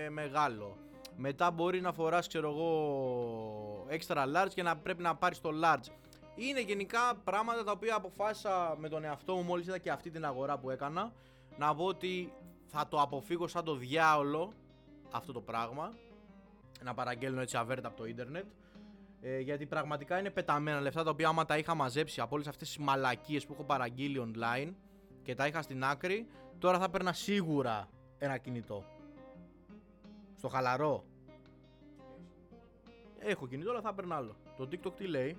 μεγάλο. 0.09 0.77
Μετά 1.17 1.51
μπορεί 1.51 1.81
να 1.81 1.93
φοράς 1.93 2.27
ξέρω 2.27 2.49
εγώ 2.49 3.87
extra 3.89 4.23
large 4.23 4.53
και 4.53 4.63
να 4.63 4.77
πρέπει 4.77 5.01
να 5.01 5.15
πάρεις 5.15 5.41
το 5.41 5.49
large. 5.63 5.91
Είναι 6.35 6.61
γενικά 6.61 7.15
πράγματα 7.23 7.63
τα 7.63 7.71
οποία 7.71 7.95
αποφάσισα 7.95 8.75
με 8.79 8.89
τον 8.89 9.03
εαυτό 9.03 9.35
μου 9.35 9.43
μόλις 9.43 9.67
είδα 9.67 9.77
και 9.77 9.91
αυτή 9.91 10.09
την 10.09 10.25
αγορά 10.25 10.57
που 10.57 10.69
έκανα 10.69 11.11
να 11.57 11.75
πω 11.75 11.85
ότι 11.85 12.33
θα 12.65 12.87
το 12.87 13.01
αποφύγω 13.01 13.47
σαν 13.47 13.63
το 13.63 13.75
διάολο 13.75 14.53
αυτό 15.11 15.31
το 15.31 15.41
πράγμα 15.41 15.93
να 16.85 16.93
παραγγέλνω 16.93 17.41
έτσι 17.41 17.57
αβέρτα 17.57 17.87
από 17.87 17.97
το 17.97 18.05
ίντερνετ. 18.05 18.45
Ε, 19.21 19.39
γιατί 19.39 19.65
πραγματικά 19.65 20.19
είναι 20.19 20.29
πεταμένα 20.29 20.81
λεφτά 20.81 21.03
τα 21.03 21.09
οποία 21.09 21.27
άμα 21.27 21.45
τα 21.45 21.57
είχα 21.57 21.75
μαζέψει 21.75 22.21
από 22.21 22.35
όλες 22.35 22.47
αυτές 22.47 22.67
τις 22.67 22.77
μαλακίες 22.77 23.45
που 23.45 23.53
έχω 23.53 23.63
παραγγείλει 23.63 24.33
online 24.33 24.73
και 25.23 25.35
τα 25.35 25.47
είχα 25.47 25.61
στην 25.61 25.83
άκρη, 25.83 26.27
τώρα 26.59 26.79
θα 26.79 26.89
παίρνα 26.89 27.13
σίγουρα 27.13 27.89
ένα 28.17 28.37
κινητό. 28.37 28.83
Στο 30.37 30.47
χαλαρό. 30.47 31.05
Έχω 33.19 33.47
κινητό, 33.47 33.69
αλλά 33.69 33.81
θα 33.81 33.93
παίρνα 33.93 34.15
άλλο. 34.15 34.35
Το 34.57 34.67
TikTok 34.71 34.93
τι 34.95 35.07
λέει; 35.07 35.37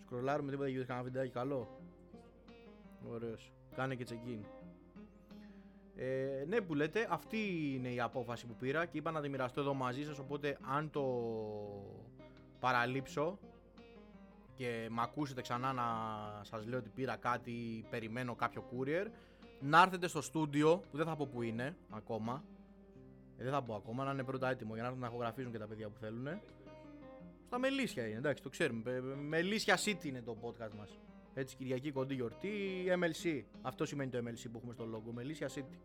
Σκρολάρουμε 0.00 0.50
τίποτα 0.50 0.68
γιατί 0.68 0.86
κανένα 0.86 1.04
βιντεάκι 1.04 1.30
καλό. 1.30 1.80
Ωραίος. 3.12 3.52
Κάνε 3.74 3.94
και 3.94 4.06
check-in. 4.08 4.61
Ε, 5.96 6.44
ναι 6.48 6.60
που 6.60 6.74
λέτε, 6.74 7.06
αυτή 7.10 7.72
είναι 7.74 7.88
η 7.88 8.00
απόφαση 8.00 8.46
που 8.46 8.54
πήρα 8.54 8.86
και 8.86 8.98
είπα 8.98 9.10
να 9.10 9.20
τη 9.20 9.28
μοιραστώ 9.28 9.60
εδώ 9.60 9.74
μαζί 9.74 10.04
σας 10.04 10.18
οπότε 10.18 10.58
αν 10.60 10.90
το 10.90 11.04
παραλείψω 12.60 13.38
και 14.54 14.86
με 14.90 15.02
ακούσετε 15.02 15.40
ξανά 15.40 15.72
να 15.72 15.84
σας 16.42 16.66
λέω 16.66 16.78
ότι 16.78 16.88
πήρα 16.88 17.16
κάτι, 17.16 17.84
περιμένω 17.90 18.34
κάποιο 18.34 18.64
courier 18.70 19.06
να 19.60 19.82
έρθετε 19.82 20.06
στο 20.08 20.22
στούντιο 20.22 20.82
που 20.90 20.96
δεν 20.96 21.06
θα 21.06 21.16
πω 21.16 21.26
που 21.26 21.42
είναι 21.42 21.76
ακόμα 21.90 22.44
ε, 23.36 23.42
δεν 23.42 23.52
θα 23.52 23.62
πω 23.62 23.74
ακόμα, 23.74 24.04
να 24.04 24.12
είναι 24.12 24.24
πρώτα 24.24 24.50
έτοιμο 24.50 24.72
για 24.72 24.82
να 24.82 24.88
έρθουν 24.88 25.02
να 25.02 25.08
ηχογραφίζουν 25.08 25.52
και 25.52 25.58
τα 25.58 25.66
παιδιά 25.66 25.88
που 25.88 25.98
θέλουν 25.98 26.40
στα 27.46 27.58
Μελίσια 27.58 28.06
είναι, 28.06 28.18
εντάξει 28.18 28.42
το 28.42 28.48
ξέρουμε. 28.48 29.00
Μελίσια 29.00 29.78
City 29.84 30.04
είναι 30.04 30.22
το 30.22 30.36
podcast 30.42 30.74
μας 30.78 30.98
έτσι, 31.34 31.56
Κυριακή 31.56 31.92
κοντή 31.92 32.14
γιορτή, 32.14 32.50
MLC. 32.88 33.42
Αυτό 33.62 33.84
σημαίνει 33.84 34.10
το 34.10 34.18
MLC 34.18 34.44
που 34.52 34.56
έχουμε 34.58 34.72
στο 34.72 34.84
logo, 34.92 35.20
Melissa 35.20 35.58
City. 35.58 35.76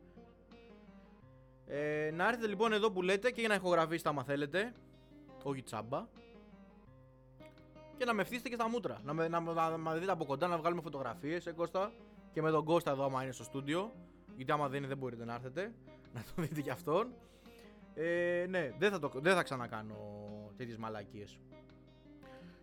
Ε, 1.65 2.11
να 2.13 2.27
έρθετε 2.27 2.47
λοιπόν 2.47 2.73
εδώ 2.73 2.91
που 2.91 3.01
λέτε 3.01 3.31
και 3.31 3.39
για 3.39 3.49
να 3.49 3.55
ηχογραφήσετε 3.55 4.09
άμα 4.09 4.23
θέλετε. 4.23 4.73
Όχι 5.43 5.61
τσάμπα. 5.61 6.07
Και 7.97 8.05
να 8.05 8.13
με 8.13 8.21
ευθύσετε 8.21 8.49
και 8.49 8.55
στα 8.55 8.69
μούτρα. 8.69 9.01
Να 9.03 9.13
με, 9.13 9.27
να, 9.27 9.39
να, 9.39 9.77
να 9.77 9.93
δείτε 9.93 10.11
από 10.11 10.25
κοντά, 10.25 10.47
να 10.47 10.57
βγάλουμε 10.57 10.81
φωτογραφίες, 10.81 11.45
ε, 11.45 11.51
Κώστα. 11.51 11.91
Και 12.31 12.41
με 12.41 12.51
τον 12.51 12.65
Κώστα 12.65 12.91
εδώ 12.91 13.03
άμα 13.03 13.23
είναι 13.23 13.31
στο 13.31 13.43
στούντιο. 13.43 13.93
Γιατί 14.35 14.51
άμα 14.51 14.67
δεν 14.67 14.77
είναι 14.77 14.87
δεν 14.87 14.97
μπορείτε 14.97 15.25
να 15.25 15.33
έρθετε. 15.33 15.73
Να 16.13 16.23
το 16.35 16.41
δείτε 16.41 16.61
κι 16.61 16.69
αυτόν. 16.69 17.13
Ε, 17.93 18.45
ναι, 18.49 18.73
δεν 18.77 18.91
θα, 18.91 18.99
το, 18.99 19.11
δεν 19.13 19.35
θα 19.35 19.43
ξανακάνω 19.43 19.95
τέτοιες 20.57 20.77
μαλακίες. 20.77 21.39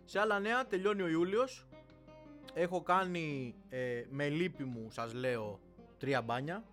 Σε 0.05 0.19
άλλα 0.19 0.39
νέα, 0.39 0.65
τελειώνει 0.65 1.01
ο 1.01 1.07
Ιούλιος 1.07 1.67
έχω 2.55 2.81
κάνει 2.81 3.55
ε, 3.69 4.03
με 4.09 4.29
λύπη 4.29 4.63
μου, 4.63 4.87
σας 4.91 5.13
λέω, 5.13 5.59
τρία 5.97 6.21
μπάνια. 6.21 6.63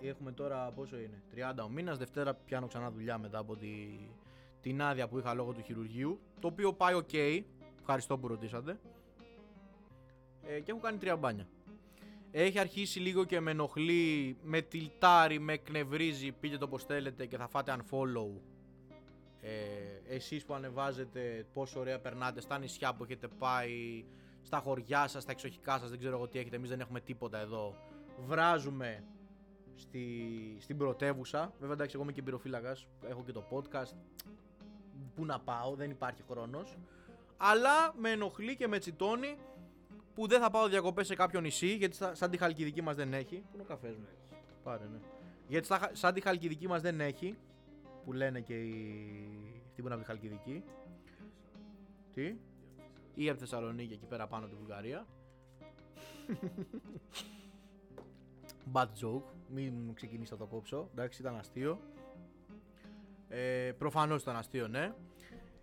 Έχουμε 0.00 0.32
τώρα 0.32 0.70
πόσο 0.70 0.96
είναι, 0.96 1.22
30 1.34 1.64
ο 1.64 1.68
μήνας, 1.68 1.98
Δευτέρα 1.98 2.34
πιάνω 2.34 2.66
ξανά 2.66 2.90
δουλειά 2.90 3.18
μετά 3.18 3.38
από 3.38 3.56
τη, 3.56 3.68
την 4.60 4.82
άδεια 4.82 5.08
που 5.08 5.18
είχα 5.18 5.34
λόγω 5.34 5.52
του 5.52 5.62
χειρουργείου. 5.62 6.20
Το 6.40 6.46
οποίο 6.46 6.72
πάει 6.72 6.94
ok, 6.94 7.42
ευχαριστώ 7.78 8.18
που 8.18 8.28
ρωτήσατε. 8.28 8.78
Ε, 10.42 10.60
και 10.60 10.70
έχω 10.70 10.80
κάνει 10.80 10.98
τρία 10.98 11.16
μπάνια. 11.16 11.48
Έχει 12.30 12.58
αρχίσει 12.58 13.00
λίγο 13.00 13.24
και 13.24 13.40
με 13.40 13.50
ενοχλεί, 13.50 14.36
με 14.42 14.60
τιλτάρει, 14.60 15.38
με 15.38 15.52
εκνευρίζει, 15.52 16.32
πείτε 16.32 16.58
το 16.58 16.68
πως 16.68 16.84
θέλετε 16.84 17.26
και 17.26 17.36
θα 17.36 17.48
φάτε 17.48 17.76
unfollow. 17.76 18.40
Ε, 19.40 20.14
εσείς 20.14 20.44
που 20.44 20.54
ανεβάζετε 20.54 21.46
πόσο 21.52 21.80
ωραία 21.80 22.00
περνάτε 22.00 22.40
στα 22.40 22.58
νησιά 22.58 22.94
που 22.94 23.04
έχετε 23.04 23.28
πάει, 23.28 24.04
στα 24.42 24.58
χωριά 24.58 25.06
σας, 25.08 25.22
στα 25.22 25.32
εξοχικά 25.32 25.78
σας, 25.78 25.90
δεν 25.90 25.98
ξέρω 25.98 26.16
εγώ 26.16 26.28
τι 26.28 26.38
έχετε. 26.38 26.56
Εμείς 26.56 26.68
δεν 26.68 26.80
έχουμε 26.80 27.00
τίποτα 27.00 27.38
εδώ. 27.38 27.76
Βράζουμε 28.26 29.04
στη, 29.74 30.06
στην 30.60 30.76
πρωτεύουσα. 30.76 31.52
Βέβαια, 31.58 31.74
εντάξει, 31.74 31.94
εγώ 31.94 32.04
είμαι 32.04 32.12
και 32.12 32.20
εμπειροφύλακα. 32.20 32.76
Έχω 33.08 33.22
και 33.24 33.32
το 33.32 33.44
podcast. 33.50 33.92
Πού 35.14 35.24
να 35.24 35.40
πάω, 35.40 35.74
δεν 35.74 35.90
υπάρχει 35.90 36.22
χρόνος. 36.30 36.76
Αλλά 37.36 37.94
με 37.98 38.10
ενοχλεί 38.10 38.56
και 38.56 38.68
με 38.68 38.78
τσιτώνει 38.78 39.38
που 40.14 40.26
δεν 40.26 40.40
θα 40.40 40.50
πάω 40.50 40.68
διακοπές 40.68 41.06
σε 41.06 41.14
κάποιο 41.14 41.40
νησί. 41.40 41.74
Γιατί 41.74 41.96
σαν 42.12 42.30
τη 42.30 42.36
χαλκιδική 42.36 42.82
μας 42.82 42.96
δεν 42.96 43.12
έχει. 43.12 43.36
Πού 43.36 43.50
είναι 43.52 43.62
ο 43.62 43.66
καφέ 43.66 43.88
μου. 43.88 44.06
Πάρε, 44.62 44.84
ναι. 44.84 44.98
Γιατί 45.48 45.68
σαν 45.92 46.14
τη 46.14 46.20
χαλκιδική 46.20 46.68
μας 46.68 46.80
δεν 46.80 47.00
έχει. 47.00 47.36
Που 48.04 48.12
λένε 48.12 48.40
και 48.40 48.54
οι. 48.54 49.52
Αυτή 49.68 49.82
που 49.82 49.86
είναι 49.86 49.94
από 49.94 50.02
τη 50.02 50.08
χαλκιδική. 50.08 50.62
Τι; 52.14 52.34
Ή 53.14 53.28
από 53.28 53.38
Θεσσαλονίκη 53.38 53.92
εκεί 53.92 54.06
πέρα 54.06 54.26
πάνω 54.26 54.46
τη 54.46 54.54
Βουλγαρία. 54.54 55.06
Bad 58.72 58.86
joke, 59.02 59.22
μην 59.48 59.94
ξεκινήσει 59.94 60.32
να 60.32 60.38
το 60.38 60.46
κόψω. 60.46 60.88
Εντάξει, 60.92 61.20
ήταν 61.20 61.36
αστείο. 61.36 61.80
Ε, 63.28 63.72
Προφανώς 63.78 64.22
ήταν 64.22 64.36
αστείο, 64.36 64.68
ναι. 64.68 64.94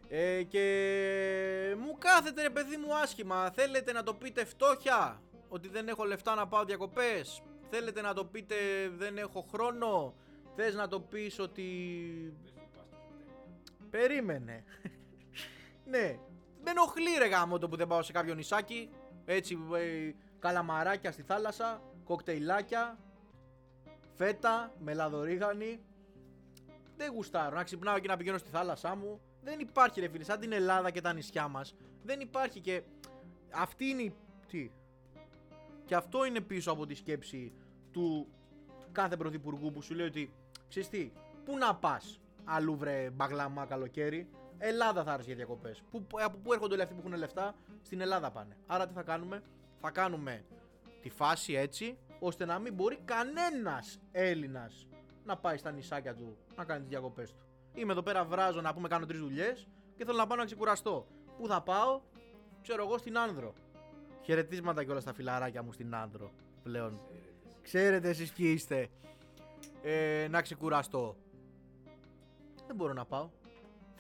Ε, 0.10 0.44
και 0.44 1.76
μου 1.80 1.98
κάθεται 1.98 2.42
ρε 2.42 2.50
παιδί 2.50 2.78
μου 2.78 2.96
άσχημα. 2.96 3.52
Θέλετε 3.52 3.92
να 3.92 4.04
το 4.04 4.14
πείτε 4.14 4.46
φτώχεια, 4.46 5.22
ότι 5.50 5.68
δεν 5.68 5.88
έχω 5.88 6.04
λεφτά 6.04 6.36
να 6.36 6.48
πάω 6.48 6.66
διακοπές; 6.66 7.44
Θέλετε 7.70 8.02
να 8.02 8.14
το 8.14 8.26
πείτε 8.26 8.56
δεν 8.98 9.18
έχω 9.18 9.46
χρόνο; 9.52 10.14
Θες 10.56 10.76
να 10.76 10.88
το 10.88 11.00
πεις 11.00 11.40
ότι... 11.40 11.64
Περίμενε. 13.90 14.64
ναι, 15.92 16.20
με 16.64 16.72
ενοχλεί 16.72 17.18
ρε 17.18 17.28
γάμο 17.28 17.58
το 17.58 17.70
που 17.70 17.76
δεν 17.76 17.88
πάω 17.88 18.02
σε 18.02 18.12
κάποιο 18.12 18.34
νησάκι. 18.34 18.90
Έτσι, 19.26 19.58
ε, 19.76 20.12
καλαμαράκια 20.40 21.12
στη 21.12 21.22
θάλασσα, 21.22 21.82
κοκτέιλάκια, 22.04 22.98
φέτα, 24.16 24.74
μελαδορίγανη. 24.80 25.80
Δεν 26.98 27.12
γουστάρω 27.12 27.56
να 27.56 27.64
ξυπνάω 27.64 28.00
και 28.00 28.08
να 28.08 28.18
πηγαίνω 28.18 28.38
στη 28.38 28.50
θάλασσά 28.50 28.96
μου. 28.96 29.22
Δεν 29.42 29.60
υπάρχει 29.60 30.00
ρε 30.00 30.08
φίλε, 30.10 30.24
σαν 30.24 30.40
την 30.40 30.52
Ελλάδα 30.52 30.92
και 30.92 31.02
τα 31.02 31.14
νησιά 31.14 31.48
μας. 31.48 31.76
Δεν 32.04 32.20
υπάρχει 32.20 32.60
και 32.60 32.84
αυτή 33.52 33.86
είναι 33.86 34.02
η... 34.02 34.14
Τι; 34.48 34.72
Και 35.86 35.96
αυτό 35.96 36.26
είναι 36.26 36.42
πίσω 36.42 36.72
από 36.72 36.86
τη 36.86 36.96
σκέψη 36.96 37.54
του 37.92 38.28
κάθε 38.92 39.18
πρωθυπουργού 39.18 39.72
που 39.72 39.82
σου 39.82 39.94
λέει 39.94 40.08
ότι 40.08 40.34
ξέρεις 40.70 40.90
τι, 40.90 41.12
πού 41.46 41.58
να 41.58 41.76
πας 41.76 42.20
αλλού 42.44 42.78
βρε 42.78 43.10
μπαγλαμά 43.10 43.66
καλοκαίρι 43.66 44.30
Ελλάδα 44.60 45.04
θα 45.04 45.14
έρθει 45.14 45.26
για 45.26 45.36
διακοπές. 45.36 45.84
Από 46.24 46.38
πού 46.38 46.54
έρχονται 46.54 46.74
όλοι 46.74 46.82
αυτοί 46.82 46.94
που 46.94 47.02
έχουν 47.06 47.18
λεφτά, 47.20 47.56
στην 47.82 48.02
Ελλάδα 48.02 48.32
πάνε. 48.32 48.58
Άρα 48.68 48.88
τι 48.88 48.94
θα 48.94 49.04
κάνουμε, 49.04 49.44
θα 49.82 49.92
κάνουμε 49.92 50.46
τη 51.02 51.10
φάση 51.10 51.54
έτσι, 51.54 51.98
ώστε 52.20 52.46
να 52.46 52.60
μην 52.60 52.74
μπορεί 52.74 53.00
κανένας 53.06 54.00
Έλληνας 54.12 54.88
να 55.26 55.38
πάει 55.38 55.58
στα 55.58 55.72
νησάκια 55.72 56.16
του 56.16 56.38
να 56.56 56.64
κάνει 56.64 56.80
τις 56.80 56.90
διακοπές 56.90 57.32
του. 57.32 57.40
Είμαι 57.74 57.92
εδώ 57.92 58.02
πέρα, 58.02 58.26
βράζω 58.26 58.62
να 58.62 58.74
πούμε 58.74 58.88
κάνω 58.88 59.06
τρεις 59.06 59.20
δουλειές 59.20 59.68
και 59.96 60.06
θέλω 60.06 60.18
να 60.18 60.28
πάω 60.28 60.38
να 60.38 60.46
ξεκουραστώ. 60.46 61.08
Πού 61.38 61.48
θα 61.48 61.62
πάω, 61.62 62.02
ξέρω 62.62 62.84
εγώ 62.84 62.98
στην 62.98 63.18
Άνδρο. 63.18 63.54
Χαιρετίσματα 64.22 64.84
και 64.84 64.92
όλα 64.92 65.00
στα 65.00 65.14
φιλαράκια 65.14 65.64
μου 65.64 65.72
στην 65.72 65.96
Άνδρο 65.96 66.32
πλέον. 66.64 67.02
Ξέρετε 67.62 68.10
εσείς 68.10 68.34
ποιοι 68.34 68.52
είστε. 68.56 68.88
Ε, 69.82 70.28
να 70.30 70.42
ξεκουραστώ. 70.42 71.18
Δεν 72.68 72.76
μπορώ 72.76 72.94
να 72.94 73.06
πάω 73.06 73.30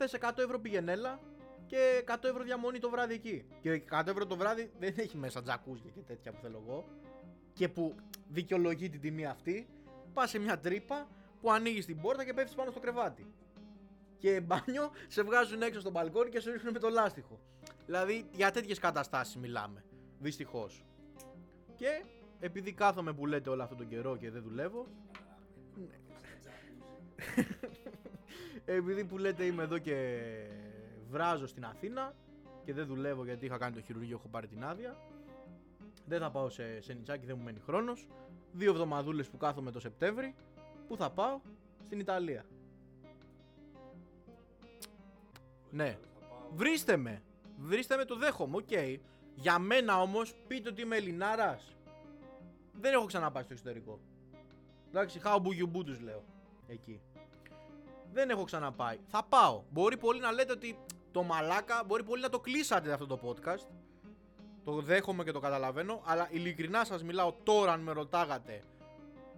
θε 0.08 0.18
100 0.22 0.38
ευρώ 0.38 0.60
πηγενέλα 0.60 1.20
και 1.65 2.03
100 2.08 2.15
ευρώ 2.24 2.44
διαμονή 2.44 2.79
το 2.79 2.89
βράδυ 2.89 3.13
εκεί. 3.13 3.46
Και 3.62 3.84
100 3.91 4.08
ευρώ 4.08 4.25
το 4.25 4.38
βράδυ 4.38 4.72
δεν 4.79 4.94
έχει 4.98 5.18
μέσα 5.18 5.41
τζακούζια 5.41 5.91
και 5.94 6.01
τέτοια 6.01 6.32
που 6.32 6.39
θέλω 6.41 6.63
εγώ. 6.68 6.88
Και 7.53 7.70
που 7.70 7.96
δικαιολογεί 8.27 8.89
την 8.89 9.01
τιμή 9.01 9.25
αυτή, 9.25 9.68
πας 10.13 10.29
σε 10.29 10.39
μια 10.39 10.60
τρύπα 10.60 11.08
που 11.41 11.51
ανοίγεις 11.51 11.86
την 11.86 12.01
πόρτα 12.01 12.25
και 12.25 12.34
πέφτεις 12.34 12.56
πάνω 12.56 12.72
στο 12.72 12.79
κρεβάτι. 12.79 13.34
Και 14.18 14.41
μπάνιο 14.41 14.91
σε 15.08 15.22
βγάζουν 15.22 15.62
έξω 15.62 15.79
στο 15.79 15.91
μπαλκόνι 15.91 16.29
και 16.29 16.39
σε 16.39 16.51
ρίχνουν 16.51 16.74
με 16.74 16.79
το 16.79 16.89
λάστιχο. 16.89 17.39
Δηλαδή 17.86 18.29
για 18.32 18.51
τέτοιες 18.51 18.79
καταστάσεις 18.79 19.36
μιλάμε. 19.36 19.84
Δυστυχώς. 20.20 20.84
Και 21.75 22.03
επειδή 22.39 22.74
κάθομαι 22.74 23.13
που 23.13 23.25
λέτε 23.25 23.50
όλο 23.50 23.63
αυτόν 23.63 23.77
τον 23.77 23.88
καιρό 23.88 24.18
και 24.18 24.32
δεν 24.32 24.41
δουλεύω. 24.41 24.88
Επειδή 28.72 29.06
που 29.06 29.18
λέτε 29.18 29.44
είμαι 29.44 29.64
εδώ 29.64 29.78
και 29.78 30.20
βράζω 31.10 31.48
στην 31.48 31.66
Αθήνα 31.66 32.14
και 32.66 32.74
δεν 32.74 32.86
δουλεύω 32.86 33.26
γιατί 33.26 33.46
είχα 33.46 33.58
κάνει 33.58 33.76
το 33.76 33.82
χειρουργείο, 33.82 34.16
έχω 34.16 34.28
πάρει 34.28 34.48
την 34.48 34.64
άδεια. 34.64 34.98
Δεν 36.06 36.20
θα 36.20 36.32
πάω 36.32 36.50
σε, 36.50 36.82
σε 36.82 36.94
νησάκι, 36.94 37.25
δεν 37.26 37.36
μου 37.38 37.44
μένει 37.44 37.60
χρόνος. 37.60 38.08
Δύο 38.52 38.72
εβδομαδούλες 38.72 39.28
που 39.28 39.38
κάθομαι 39.38 39.72
το 39.72 39.80
Σεπτέμβρη. 39.80 40.36
Πού 40.88 40.98
θα 40.98 41.10
πάω, 41.10 41.40
στην 41.86 42.00
Ιταλία. 42.00 42.46
Ναι. 45.72 45.98
Βρίστε 46.56 46.98
με. 46.98 47.22
Βρίστε 47.58 47.96
με, 47.96 48.06
το 48.06 48.16
δέχομαι, 48.16 48.56
OK. 48.56 48.68
Okay. 48.70 48.98
Για 49.36 49.60
μένα 49.60 50.02
όμως, 50.02 50.36
πείτε 50.48 50.70
ότι 50.70 50.82
είμαι 50.82 50.96
Ελληνάρας. 50.96 51.76
Δεν 52.74 52.94
έχω 52.94 53.06
ξαναπάει 53.06 53.44
στο 53.44 53.54
εξωτερικό. 53.54 54.00
Εντάξει, 54.90 55.22
how 55.24 55.38
you 55.38 55.84
τους 55.86 56.00
λέω. 56.00 56.24
Εκεί 56.68 57.02
δεν 58.13 58.30
έχω 58.30 58.44
ξαναπάει. 58.44 58.98
Θα 59.08 59.24
πάω. 59.24 59.63
Μπορεί 59.70 59.98
πολύ 59.98 60.20
να 60.20 60.32
λέτε 60.32 60.51
ότι 60.51 60.80
το 61.12 61.24
μαλάκα, 61.24 61.84
μπορεί 61.86 62.04
πολύ 62.04 62.22
να 62.22 62.30
το 62.30 62.39
κλείσατε 62.39 62.92
αυτό 62.92 63.08
το 63.08 63.20
podcast. 63.24 63.68
Το 64.63 64.82
δέχομαι 64.82 65.24
και 65.24 65.32
το 65.32 65.39
καταλαβαίνω, 65.39 66.01
αλλά 66.06 66.28
ειλικρινά 66.32 66.86
σας 66.86 67.04
μιλάω 67.04 67.34
τώρα 67.44 67.72
αν 67.72 67.80
με 67.80 67.92
ρωτάγατε 67.92 68.63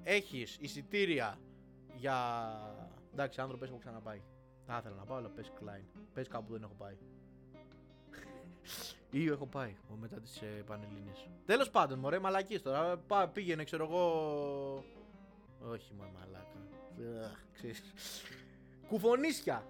έχεις 0.03 0.57
εισιτήρια 0.59 1.39
για... 1.95 2.47
Εντάξει, 3.13 3.41
άνθρωπο 3.41 3.65
έχω 3.65 3.77
ξαναπάει. 3.77 4.21
Θα 4.65 4.77
ήθελα 4.79 4.95
να 4.95 5.03
πάω, 5.03 5.17
αλλά 5.17 5.29
πες 5.29 5.51
Klein. 5.59 5.83
Πες 6.13 6.27
κάπου 6.27 6.45
που 6.45 6.53
δεν 6.53 6.63
έχω 6.63 6.75
πάει. 6.77 6.97
Ή 9.11 9.27
έχω 9.27 9.47
πάει 9.47 9.75
μετά 9.99 10.19
τις 10.19 10.41
ε, 10.41 10.45
Πανελλήνιες. 10.45 11.29
Τέλος 11.45 11.69
πάντων, 11.69 11.99
μωρέ, 11.99 12.19
μαλακίες 12.19 12.61
τώρα. 12.61 12.97
Πά, 12.97 13.27
πήγαινε, 13.27 13.63
ξέρω 13.63 13.83
εγώ... 13.83 14.05
Όχι, 15.71 15.93
μωρέ, 15.97 16.09
μαλάκα. 16.19 16.57
Ξέρεις. 17.53 17.93
Κουφονίσια. 18.91 19.65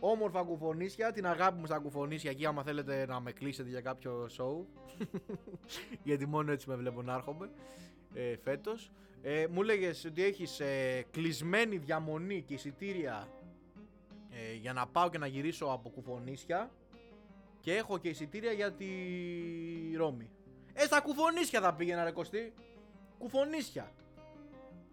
Όμορφα 0.00 0.42
κουφονίσια, 0.42 1.12
την 1.12 1.26
αγάπη 1.26 1.58
μου 1.58 1.66
στα 1.66 1.78
κουφονίσια 1.78 2.30
εκεί 2.30 2.46
άμα 2.46 2.62
θέλετε 2.62 3.06
να 3.06 3.20
με 3.20 3.32
κλείσετε 3.32 3.68
για 3.68 3.80
κάποιο 3.80 4.28
show. 4.38 4.64
Γιατί 6.04 6.26
μόνο 6.26 6.52
έτσι 6.52 6.68
με 6.68 6.74
βλέπω 6.76 7.02
να 7.02 7.14
έρχομαι 7.14 7.50
ε, 8.14 8.36
φέτος. 8.36 8.92
Ε, 9.22 9.46
μου 9.50 9.62
λέγες 9.62 10.04
ότι 10.04 10.24
έχεις 10.24 10.60
ε, 10.60 11.06
κλεισμένη 11.10 11.76
διαμονή 11.76 12.42
και 12.42 12.54
εισιτήρια 12.54 13.28
ε, 14.30 14.54
για 14.54 14.72
να 14.72 14.86
πάω 14.86 15.10
και 15.10 15.18
να 15.18 15.26
γυρίσω 15.26 15.64
από 15.64 15.88
κουφονίσια 15.88 16.70
και 17.60 17.74
έχω 17.74 17.98
και 17.98 18.08
εισιτήρια 18.08 18.52
για 18.52 18.72
τη 18.72 18.86
Ρώμη. 19.96 20.30
Ε, 20.72 20.84
στα 20.84 21.00
κουφονίσια 21.00 21.60
θα 21.60 21.74
πήγαινα 21.74 22.04
ρε 22.04 22.10
Κωστή. 22.10 22.52
Κουφονίσια. 23.18 23.92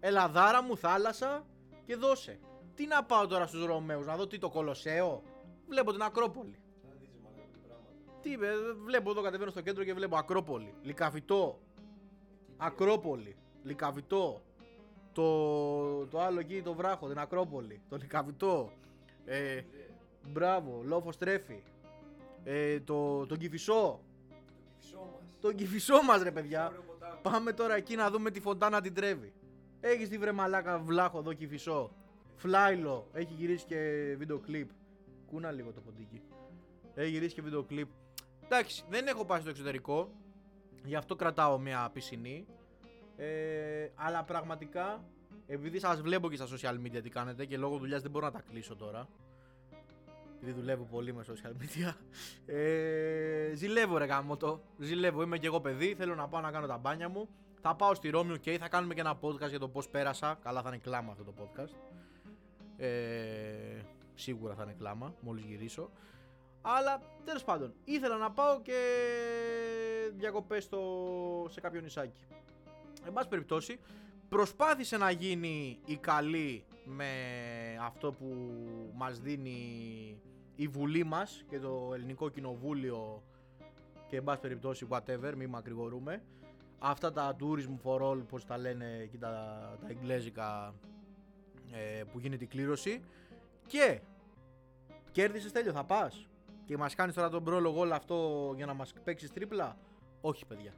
Ελαδάρα 0.00 0.62
μου, 0.62 0.76
θάλασσα 0.76 1.46
και 1.86 1.96
δώσε. 1.96 2.38
Τι 2.76 2.86
να 2.86 3.04
πάω 3.04 3.26
τώρα 3.26 3.46
στους 3.46 3.64
Ρωμαίους, 3.64 4.06
να 4.06 4.16
δω 4.16 4.26
τι 4.26 4.38
το 4.38 4.48
Κολοσσέο; 4.48 5.22
Βλέπω 5.68 5.92
την 5.92 6.02
Ακρόπολη. 6.02 6.58
Τι 8.20 8.30
είπε, 8.30 8.48
βλέπω 8.84 9.10
εδώ 9.10 9.22
κατεβαίνω 9.22 9.50
στο 9.50 9.60
κέντρο 9.60 9.84
και 9.84 9.94
βλέπω 9.94 10.16
Ακρόπολη. 10.16 10.74
Λικαβιτό. 10.82 11.58
Ακρόπολη. 12.56 13.36
Λικαβιτό. 13.62 14.42
Το, 15.12 16.06
το 16.06 16.20
άλλο 16.20 16.40
εκεί 16.40 16.62
το 16.62 16.74
βράχο, 16.74 17.08
την 17.08 17.18
Ακρόπολη. 17.18 17.80
Το 17.88 17.96
Λικαβιτό. 17.96 18.72
Ε, 19.24 19.62
μπράβο, 20.26 20.82
Λόφος 20.84 21.16
Τρέφη. 21.16 21.62
Ε, 22.44 22.80
το, 22.80 23.26
τον 23.26 23.38
Κηφισό. 23.38 24.00
Τον 25.40 25.54
Κηφισό 25.54 26.02
μας 26.02 26.22
ρε 26.22 26.30
παιδιά. 26.30 26.72
Πάμε 27.22 27.52
τώρα 27.52 27.74
εκεί 27.74 27.96
να 27.96 28.10
δούμε 28.10 28.30
τη 28.30 28.40
φωντάνα 28.40 28.80
την 28.80 28.94
τρέβει. 28.94 29.32
Έχεις 29.80 30.08
τη 30.08 30.18
βρε 30.18 30.32
μαλάκα 30.32 30.78
βλάχο 30.78 31.18
εδώ 31.18 31.32
Κηφισό. 31.32 31.90
Φλάιλο. 32.36 33.08
Έχει 33.12 33.32
γυρίσει 33.32 33.64
και 33.64 34.14
βίντεο 34.18 34.38
κλιπ. 34.38 34.70
Κούνα 35.26 35.50
λίγο 35.50 35.72
το 35.72 35.80
ποντίκι. 35.80 36.22
Έχει 36.94 37.10
γυρίσει 37.10 37.34
και 37.34 37.42
βίντεο 37.42 37.62
κλιπ. 37.62 37.88
Εντάξει, 38.44 38.84
δεν 38.88 39.06
έχω 39.06 39.24
πάει 39.24 39.40
στο 39.40 39.50
εξωτερικό. 39.50 40.10
Γι' 40.84 40.96
αυτό 40.96 41.16
κρατάω 41.16 41.58
μια 41.58 41.90
πισινή. 41.92 42.46
Ε, 43.16 43.88
αλλά 43.94 44.24
πραγματικά, 44.24 45.04
επειδή 45.46 45.78
σας 45.78 46.00
βλέπω 46.00 46.30
και 46.30 46.36
στα 46.36 46.46
social 46.46 46.74
media 46.86 47.02
τι 47.02 47.10
κάνετε 47.10 47.44
και 47.44 47.56
λόγω 47.56 47.78
δουλειάς 47.78 48.02
δεν 48.02 48.10
μπορώ 48.10 48.26
να 48.26 48.32
τα 48.32 48.42
κλείσω 48.50 48.76
τώρα. 48.76 49.08
Επειδή 50.36 50.60
δουλεύω 50.60 50.84
πολύ 50.84 51.14
με 51.14 51.24
social 51.26 51.62
media. 51.62 51.94
Ε, 52.46 53.52
ζηλεύω 53.54 53.98
ρε 53.98 54.04
γάμο 54.04 54.36
το. 54.36 54.62
Ζηλεύω, 54.78 55.22
είμαι 55.22 55.38
και 55.38 55.46
εγώ 55.46 55.60
παιδί, 55.60 55.94
θέλω 55.94 56.14
να 56.14 56.28
πάω 56.28 56.40
να 56.40 56.50
κάνω 56.50 56.66
τα 56.66 56.78
μπάνια 56.78 57.08
μου. 57.08 57.28
Θα 57.60 57.74
πάω 57.74 57.94
στη 57.94 58.10
Ρώμη, 58.10 58.34
ok, 58.38 58.56
θα 58.60 58.68
κάνουμε 58.68 58.94
και 58.94 59.00
ένα 59.00 59.18
podcast 59.20 59.48
για 59.48 59.58
το 59.58 59.68
πώς 59.68 59.88
πέρασα. 59.88 60.38
Καλά 60.42 60.62
θα 60.62 60.68
είναι 60.68 60.78
κλάμα 60.78 61.12
αυτό 61.12 61.24
το 61.24 61.34
podcast. 61.38 61.74
Ε, 62.76 63.80
σίγουρα 64.14 64.54
θα 64.54 64.62
είναι 64.62 64.74
κλάμα, 64.78 65.14
μόλις 65.20 65.44
γυρίσω. 65.44 65.90
Αλλά 66.62 67.00
τέλος 67.24 67.44
πάντων, 67.44 67.74
ήθελα 67.84 68.16
να 68.16 68.30
πάω 68.30 68.60
και 68.60 68.80
διακοπές 70.16 70.64
στο, 70.64 70.80
σε 71.50 71.60
κάποιο 71.60 71.80
νησάκι. 71.80 72.24
Εν 73.06 73.12
πάση 73.12 73.28
περιπτώσει, 73.28 73.78
προσπάθησε 74.28 74.96
να 74.96 75.10
γίνει 75.10 75.80
η 75.84 75.96
καλή 75.96 76.64
με 76.84 77.06
αυτό 77.80 78.12
που 78.12 78.36
μας 78.94 79.20
δίνει 79.20 79.60
η 80.56 80.68
Βουλή 80.68 81.04
μας 81.04 81.44
και 81.48 81.58
το 81.58 81.90
Ελληνικό 81.94 82.28
Κοινοβούλιο 82.28 83.22
και 84.08 84.16
εν 84.16 84.24
πάση 84.24 84.40
περιπτώσει 84.40 84.86
whatever, 84.90 85.32
μην 85.36 85.48
μακρηγορούμε. 85.48 86.22
Αυτά 86.78 87.12
τα 87.12 87.36
tourism 87.40 87.76
for 87.84 88.00
all, 88.00 88.26
πώς 88.28 88.44
τα 88.44 88.58
λένε 88.58 88.98
εκεί 89.02 89.18
τα, 89.18 89.28
τα 89.80 89.86
εγγλέζικα 89.88 90.74
ε, 91.76 92.02
που 92.12 92.18
γίνεται 92.18 92.44
η 92.44 92.46
κλήρωση. 92.46 93.04
Και 93.66 94.00
κέρδισες 95.10 95.52
τέλειο, 95.52 95.72
θα 95.72 95.84
πας. 95.84 96.26
Και 96.64 96.76
μας 96.76 96.94
κάνεις 96.94 97.14
τώρα 97.14 97.28
τον 97.28 97.44
πρόλογο 97.44 97.80
όλο 97.80 97.94
αυτό 97.94 98.52
για 98.56 98.66
να 98.66 98.74
μας 98.74 98.92
παίξεις 99.04 99.32
τρίπλα; 99.32 99.76
Όχι 100.20 100.46
παιδιά. 100.46 100.72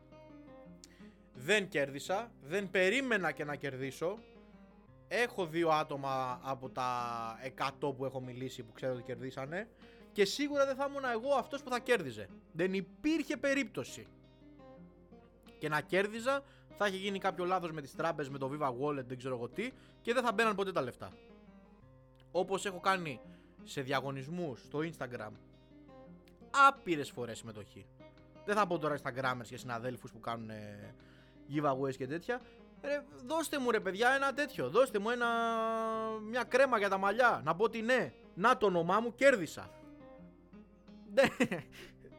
Δεν 1.34 1.68
κέρδισα, 1.68 2.30
δεν 2.42 2.70
περίμενα 2.70 3.32
και 3.32 3.44
να 3.44 3.54
κερδίσω. 3.54 4.18
Έχω 5.08 5.46
δύο 5.46 5.68
άτομα 5.68 6.40
από 6.42 6.68
τα 6.70 6.90
100 7.80 7.94
που 7.96 8.04
έχω 8.04 8.20
μιλήσει 8.20 8.62
που 8.62 8.72
ξέρω 8.72 8.92
ότι 8.92 9.02
κερδίσανε 9.02 9.68
και 10.12 10.24
σίγουρα 10.24 10.66
δεν 10.66 10.76
θα 10.76 10.86
ήμουν 10.88 11.04
εγώ 11.04 11.34
αυτός 11.34 11.62
που 11.62 11.70
θα 11.70 11.78
κέρδιζε. 11.78 12.28
Δεν 12.52 12.74
υπήρχε 12.74 13.36
περίπτωση. 13.36 14.06
Και 15.58 15.68
να 15.68 15.80
κέρδιζα 15.80 16.42
θα 16.78 16.86
είχε 16.86 16.96
γίνει 16.96 17.18
κάποιο 17.18 17.44
λάθος 17.44 17.72
με 17.72 17.80
τις 17.80 17.94
τράπεζες, 17.94 18.32
με 18.32 18.38
το 18.38 18.50
Viva 18.52 18.68
Wallet, 18.68 19.04
δεν 19.06 19.18
ξέρω 19.18 19.34
εγώ 19.34 19.48
τι 19.48 19.72
και 20.00 20.14
δεν 20.14 20.22
θα 20.22 20.32
μπαίναν 20.32 20.54
ποτέ 20.54 20.72
τα 20.72 20.82
λεφτά. 20.82 21.12
Όπως 22.30 22.66
έχω 22.66 22.80
κάνει 22.80 23.20
σε 23.64 23.80
διαγωνισμούς 23.80 24.60
στο 24.60 24.78
Instagram 24.78 25.30
άπειρες 26.50 27.10
φορές 27.10 27.38
συμμετοχή. 27.38 27.86
Δεν 28.44 28.56
θα 28.56 28.66
πω 28.66 28.78
τώρα 28.78 28.96
Instagramers 28.96 29.46
και 29.46 29.56
συναδέλφους 29.56 30.12
που 30.12 30.20
κάνουν 30.20 30.50
giveaways 31.50 31.96
και 31.96 32.06
τέτοια. 32.06 32.40
Ρε, 32.82 33.04
δώστε 33.26 33.58
μου 33.58 33.70
ρε 33.70 33.80
παιδιά 33.80 34.10
ένα 34.10 34.32
τέτοιο. 34.32 34.68
Δώστε 34.68 34.98
μου 34.98 35.10
ένα, 35.10 35.26
μια 36.28 36.44
κρέμα 36.44 36.78
για 36.78 36.88
τα 36.88 36.98
μαλλιά. 36.98 37.40
Να 37.44 37.54
πω 37.54 37.64
ότι 37.64 37.82
ναι. 37.82 38.12
Να 38.34 38.56
το 38.56 38.66
όνομά 38.66 39.00
μου 39.00 39.14
κέρδισα. 39.14 39.70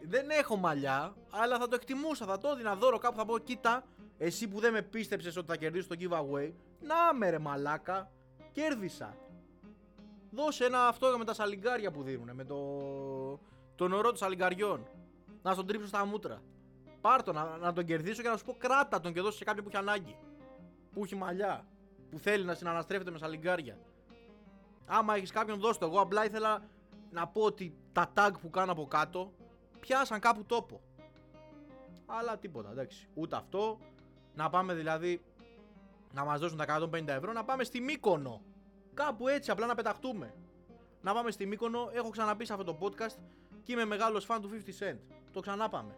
Δεν 0.02 0.30
έχω 0.42 0.56
μαλλιά, 0.56 1.16
αλλά 1.30 1.58
θα 1.58 1.68
το 1.68 1.76
εκτιμούσα. 1.76 2.26
Θα 2.26 2.38
το 2.38 2.50
έδινα 2.50 2.76
δώρο 2.76 2.98
κάπου. 2.98 3.18
Θα 3.18 3.26
πω 3.26 3.38
κοίτα, 3.38 3.84
εσύ 4.22 4.48
που 4.48 4.60
δεν 4.60 4.74
με 4.74 4.82
πίστεψες 4.82 5.38
ότι 5.38 5.48
θα 5.48 5.56
κερδίσεις 5.56 5.88
το 5.88 5.96
giveaway. 6.00 6.52
Να 6.82 7.14
με 7.14 7.30
ρε 7.30 7.40
μαλάκα. 7.40 8.12
Κέρδισα. 8.52 9.18
Δώσε 10.32 10.66
ένα 10.66 10.88
αυτό 10.88 11.16
με 11.18 11.26
τα 11.26 11.34
σαλιγκάρια 11.34 11.92
που 11.92 12.04
δίνουν. 12.04 12.36
Με 12.36 12.44
το, 12.44 12.60
το 13.76 13.88
νερό 13.88 14.02
των 14.02 14.16
σαλιγκαριών. 14.16 14.88
Να 15.42 15.54
στον 15.54 15.66
τρίψω 15.66 15.88
στα 15.88 16.06
μούτρα. 16.06 16.42
Πάρ' 17.02 17.34
να, 17.34 17.58
να 17.58 17.74
τον 17.74 17.86
κερδίσω 17.86 18.22
και 18.22 18.28
να 18.28 18.38
σου 18.38 18.46
πω 18.46 18.56
κράτα 18.58 19.00
τον 19.00 19.14
και 19.14 19.22
δώσε 19.22 19.38
σε 19.38 19.44
κάποιον 19.44 19.64
που 19.64 19.70
έχει 19.74 19.80
ανάγκη. 19.80 20.18
Που 20.94 21.04
έχει 21.04 21.16
μαλλιά. 21.16 21.66
Που 22.10 22.20
θέλει 22.20 22.44
να 22.44 22.54
συναναστρέφεται 22.54 23.12
με 23.12 23.18
σαλιγκάρια. 23.18 23.78
Άμα 24.86 25.16
έχεις 25.16 25.32
κάποιον, 25.32 25.60
δώσ' 25.60 25.78
το. 25.78 25.86
Εγώ 25.86 26.02
απλά 26.02 26.26
ήθελα 26.26 26.64
να 27.12 27.28
πω 27.28 27.42
ότι 27.42 27.78
τα 27.92 28.14
tag 28.16 28.32
που 28.42 28.50
κάνω 28.50 28.72
από 28.72 28.86
κάτω 28.86 29.34
πιάσαν 29.80 30.20
κάπου 30.20 30.46
τόπο. 30.46 30.82
Αλλά 32.06 32.38
τίποτα, 32.38 32.70
εντάξει. 32.72 33.08
Ούτε 33.14 33.36
αυτό. 33.36 33.80
Να 34.40 34.50
πάμε 34.50 34.74
δηλαδή 34.74 35.22
να 36.14 36.26
μας 36.26 36.40
δώσουν 36.40 36.58
τα 36.58 36.66
150 36.92 37.08
ευρώ 37.08 37.34
να 37.34 37.44
πάμε 37.44 37.64
στη 37.64 37.82
Μύκονο. 37.82 38.42
Κάπου 38.94 39.28
έτσι, 39.28 39.52
απλά 39.52 39.66
να 39.66 39.76
πεταχτούμε. 39.76 40.34
Να 41.02 41.14
πάμε 41.14 41.32
στη 41.32 41.46
Μύκονο. 41.46 41.90
Έχω 41.94 42.10
ξαναπεί 42.10 42.46
σε 42.46 42.54
αυτό 42.54 42.66
το 42.66 42.78
podcast 42.82 43.18
και 43.64 43.72
είμαι 43.72 43.86
μεγάλος 43.86 44.26
φαν 44.26 44.42
του 44.42 44.50
50 44.50 44.70
Cent. 44.70 44.98
Το 45.32 45.40
ξανά 45.40 45.70
πάμε. 45.70 45.98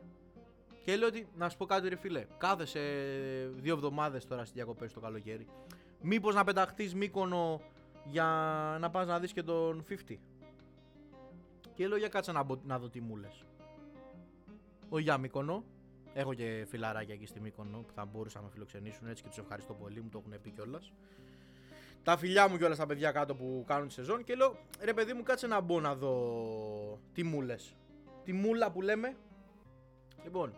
Και 0.84 0.96
λέω 0.96 1.08
ότι, 1.08 1.28
να 1.36 1.50
σου 1.50 1.58
πω 1.58 1.66
κάτι 1.66 1.90
ρε 1.90 1.96
φίλε, 1.96 2.26
κάθεσαι 2.38 2.80
δύο 3.56 3.74
εβδομάδες 3.74 4.26
τώρα 4.26 4.42
στις 4.42 4.54
διακοπές 4.54 4.94
το 4.94 5.00
καλοκαίρι. 5.00 5.48
Μήπως 6.02 6.36
να 6.36 6.44
πεταχτείς 6.44 6.96
Μύκονο 6.96 7.62
για 8.04 8.26
να 8.80 8.90
πας 8.90 9.08
να 9.08 9.20
δεις 9.20 9.34
και 9.34 9.44
τον 9.44 9.84
50. 9.90 10.18
Και 11.74 11.88
λέω 11.88 11.98
για 11.98 12.08
κάτσε 12.08 12.32
να, 12.32 12.46
να 12.64 12.80
δω 12.80 12.90
τι 12.90 13.02
μου 13.02 13.16
λες. 13.16 13.46
Ο 14.90 15.00
για 15.00 15.18
Μύκονο. 15.18 15.64
Έχω 16.14 16.34
και 16.34 16.66
φιλαράκια 16.70 17.14
εκεί 17.14 17.26
στη 17.26 17.40
Μύκονο 17.40 17.78
που 17.78 17.94
θα 17.94 18.06
μπορούσαν 18.06 18.42
να 18.42 18.48
με 18.48 18.54
φιλοξενήσουν 18.54 19.08
έτσι 19.08 19.24
και 19.24 19.30
τους 19.30 19.38
ευχαριστώ 19.38 19.74
πολύ, 19.74 20.02
μου 20.02 20.10
το 20.10 20.24
έχουν 20.26 20.42
πει 20.42 20.50
κιόλας. 20.50 20.92
Τα 22.04 22.18
φιλιά 22.18 22.48
μου 22.48 22.58
κιόλας 22.58 22.78
τα 22.78 22.86
παιδιά 22.86 23.12
κάτω 23.12 23.36
που 23.36 23.64
κάνουν 23.68 23.88
τη 23.88 23.94
σεζόν 23.94 24.24
και 24.24 24.36
λέω 24.36 24.58
ρε 24.82 24.94
παιδί 24.94 25.14
μου 25.14 25.24
κάτσε 25.24 25.48
να 25.48 25.62
μπω 25.62 25.80
να 25.80 25.96
δω 25.96 27.00
τι 27.14 27.24
μου 27.24 27.42
λες. 27.42 27.76
Τη 28.24 28.34
μούλα 28.34 28.72
που 28.72 28.82
λέμε. 28.82 29.16
Λοιπόν, 30.24 30.56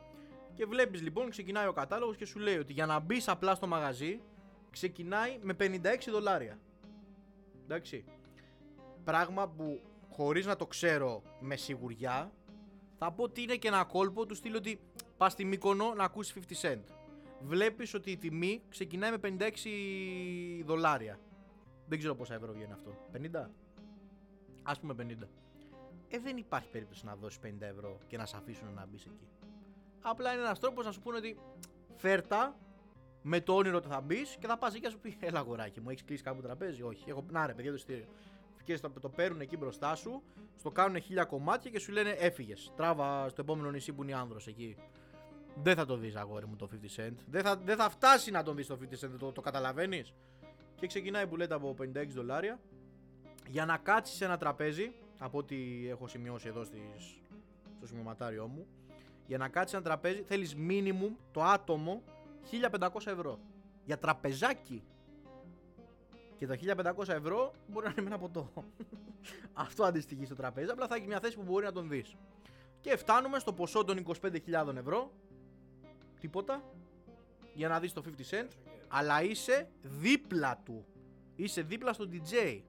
και 0.53 0.65
βλέπεις 0.65 1.01
λοιπόν, 1.01 1.29
ξεκινάει 1.29 1.67
ο 1.67 1.73
κατάλογος 1.73 2.15
και 2.15 2.25
σου 2.25 2.39
λέει 2.39 2.57
ότι 2.57 2.73
για 2.73 2.85
να 2.85 2.99
μπεις 2.99 3.27
απλά 3.27 3.55
στο 3.55 3.67
μαγαζί 3.67 4.21
ξεκινάει 4.69 5.37
με 5.41 5.55
56 5.59 5.79
δολάρια. 6.11 6.59
Εντάξει. 7.63 8.05
Πράγμα 9.03 9.49
που 9.49 9.81
χωρίς 10.09 10.45
να 10.45 10.55
το 10.55 10.65
ξέρω 10.65 11.23
με 11.39 11.55
σιγουριά, 11.55 12.31
θα 12.97 13.11
πω 13.11 13.23
ότι 13.23 13.41
είναι 13.41 13.55
και 13.55 13.67
ένα 13.67 13.83
κόλπο 13.83 14.25
του 14.25 14.35
στείλω 14.35 14.57
ότι 14.57 14.79
πας 15.23 15.31
στη 15.31 15.45
Μύκονο 15.45 15.93
να 15.93 16.03
ακούσεις 16.03 16.33
50 16.33 16.67
cent. 16.67 16.81
Βλέπεις 17.39 17.93
ότι 17.93 18.11
η 18.11 18.17
τιμή 18.17 18.61
ξεκινάει 18.69 19.11
με 19.11 19.17
56 19.17 20.63
δολάρια. 20.65 21.19
Δεν 21.87 21.97
ξέρω 21.97 22.15
πόσα 22.15 22.33
ευρώ 22.33 22.53
βγαίνει 22.53 22.71
αυτό. 22.71 22.97
50. 23.13 23.49
Α 24.63 24.79
πούμε 24.79 24.95
50. 24.99 25.27
Ε, 26.07 26.19
δεν 26.19 26.37
υπάρχει 26.37 26.69
περίπτωση 26.69 27.05
να 27.05 27.15
δώσεις 27.15 27.39
50 27.43 27.47
ευρώ 27.59 27.99
και 28.07 28.17
να 28.17 28.25
σε 28.25 28.37
αφήσουν 28.37 28.73
να 28.73 28.85
μπεις 28.85 29.05
εκεί. 29.05 29.27
Απλά 30.01 30.33
είναι 30.33 30.41
ένας 30.41 30.59
τρόπος 30.59 30.85
να 30.85 30.91
σου 30.91 30.99
πούνε 30.99 31.17
ότι 31.17 31.37
φέρτα 31.95 32.55
με 33.21 33.41
το 33.41 33.55
όνειρο 33.55 33.77
ότι 33.77 33.87
θα 33.87 34.01
μπεις 34.01 34.37
και 34.39 34.47
θα 34.47 34.57
πας 34.57 34.73
εκεί 34.73 34.81
και 34.81 34.89
σου 34.89 34.99
πει: 34.99 35.17
Έλα, 35.19 35.39
αγοράκι 35.39 35.81
μου, 35.81 35.89
έχεις 35.89 36.03
κλείσει 36.03 36.23
κάπου 36.23 36.41
τραπέζι; 36.41 36.81
Όχι, 36.81 37.09
έχω 37.09 37.25
να 37.29 37.45
ρε, 37.45 37.53
παιδιά 37.53 37.69
το 37.69 37.75
ειστήριο. 37.75 38.05
Και 38.63 38.79
το, 38.79 38.89
το 38.89 39.09
παίρνουν 39.09 39.41
εκεί 39.41 39.57
μπροστά 39.57 39.95
σου, 39.95 40.23
στο 40.57 40.71
κάνουν 40.71 41.01
χίλια 41.01 41.25
κομμάτια 41.25 41.71
και 41.71 41.79
σου 41.79 41.91
λένε 41.91 42.09
έφυγες. 42.09 42.71
Τράβα 42.75 43.29
στο 43.29 43.41
επόμενο 43.41 43.71
νησί 43.71 43.93
που 43.93 44.01
είναι 44.01 44.11
η 44.11 44.15
άνδρος 44.15 44.47
εκεί. 44.47 44.77
Δεν 45.55 45.75
θα 45.75 45.85
το 45.85 45.97
δεις, 45.97 46.15
αγόρι 46.15 46.45
μου, 46.45 46.55
το 46.55 46.69
50 46.71 46.99
cent. 46.99 47.13
Δεν 47.29 47.43
θα, 47.43 47.55
δεν 47.55 47.77
θα 47.77 47.89
φτάσει 47.89 48.31
να 48.31 48.43
τον 48.43 48.55
δεις 48.55 48.67
το 48.67 48.77
50 48.81 49.05
cent, 49.05 49.09
το, 49.19 49.31
το 49.31 49.41
καταλαβαίνεις. 49.41 50.13
Και 50.75 50.87
ξεκινάει 50.87 51.27
που 51.27 51.37
λέτε 51.37 51.53
από 51.53 51.75
56 51.79 52.07
δολάρια 52.07 52.59
για 53.47 53.65
να 53.65 53.77
κάτσεις 53.77 54.17
σε 54.17 54.25
ένα 54.25 54.37
τραπέζι. 54.37 54.91
από 55.17 55.37
ό,τι 55.37 55.87
έχω 55.89 56.07
σημειώσει 56.07 56.47
εδώ 56.47 56.63
στις, 56.63 57.21
στο 57.77 57.87
σημειωματάριό 57.87 58.47
μου, 58.47 58.67
για 59.27 59.37
να 59.37 59.47
κάτσεις 59.47 59.73
ένα 59.73 59.83
τραπέζι 59.83 60.21
θέλεις 60.21 60.55
minimum 60.69 61.15
το 61.31 61.43
άτομο 61.43 62.03
1500 62.79 62.89
ευρώ. 63.05 63.39
Για 63.85 63.97
τραπεζάκι. 63.97 64.83
Και 66.37 66.47
τα 66.47 66.57
1500 66.97 67.07
ευρώ 67.07 67.53
μπορεί 67.67 67.85
να 67.85 67.91
είναι 67.91 68.01
με 68.01 68.07
ένα 68.07 68.17
ποτό. 68.17 68.51
Αυτό 69.53 69.83
αντιστοιχεί 69.83 70.25
στο 70.25 70.35
τραπέζι, 70.35 70.69
απλά 70.69 70.87
θα 70.87 70.95
έχει 70.95 71.07
μια 71.07 71.19
θέση 71.19 71.35
που 71.35 71.43
μπορεί 71.43 71.65
να 71.65 71.71
τον 71.71 71.89
δεις. 71.89 72.15
Και 72.81 72.97
φτάνουμε 72.97 73.39
στο 73.39 73.53
ποσό 73.53 73.83
των 73.83 74.05
25.000 74.21 74.75
ευρώ. 74.75 75.11
Τίποτα. 76.23 76.63
Για 77.53 77.67
να 77.67 77.79
δεις 77.79 77.93
το 77.93 78.03
50 78.05 78.09
cent. 78.09 78.47
Αλλά 78.87 79.23
είσαι 79.23 79.69
δίπλα 79.81 80.61
του. 80.65 80.85
Είσαι 81.35 81.61
δίπλα 81.61 81.93
στο 81.93 82.07
DJ. 82.11 82.61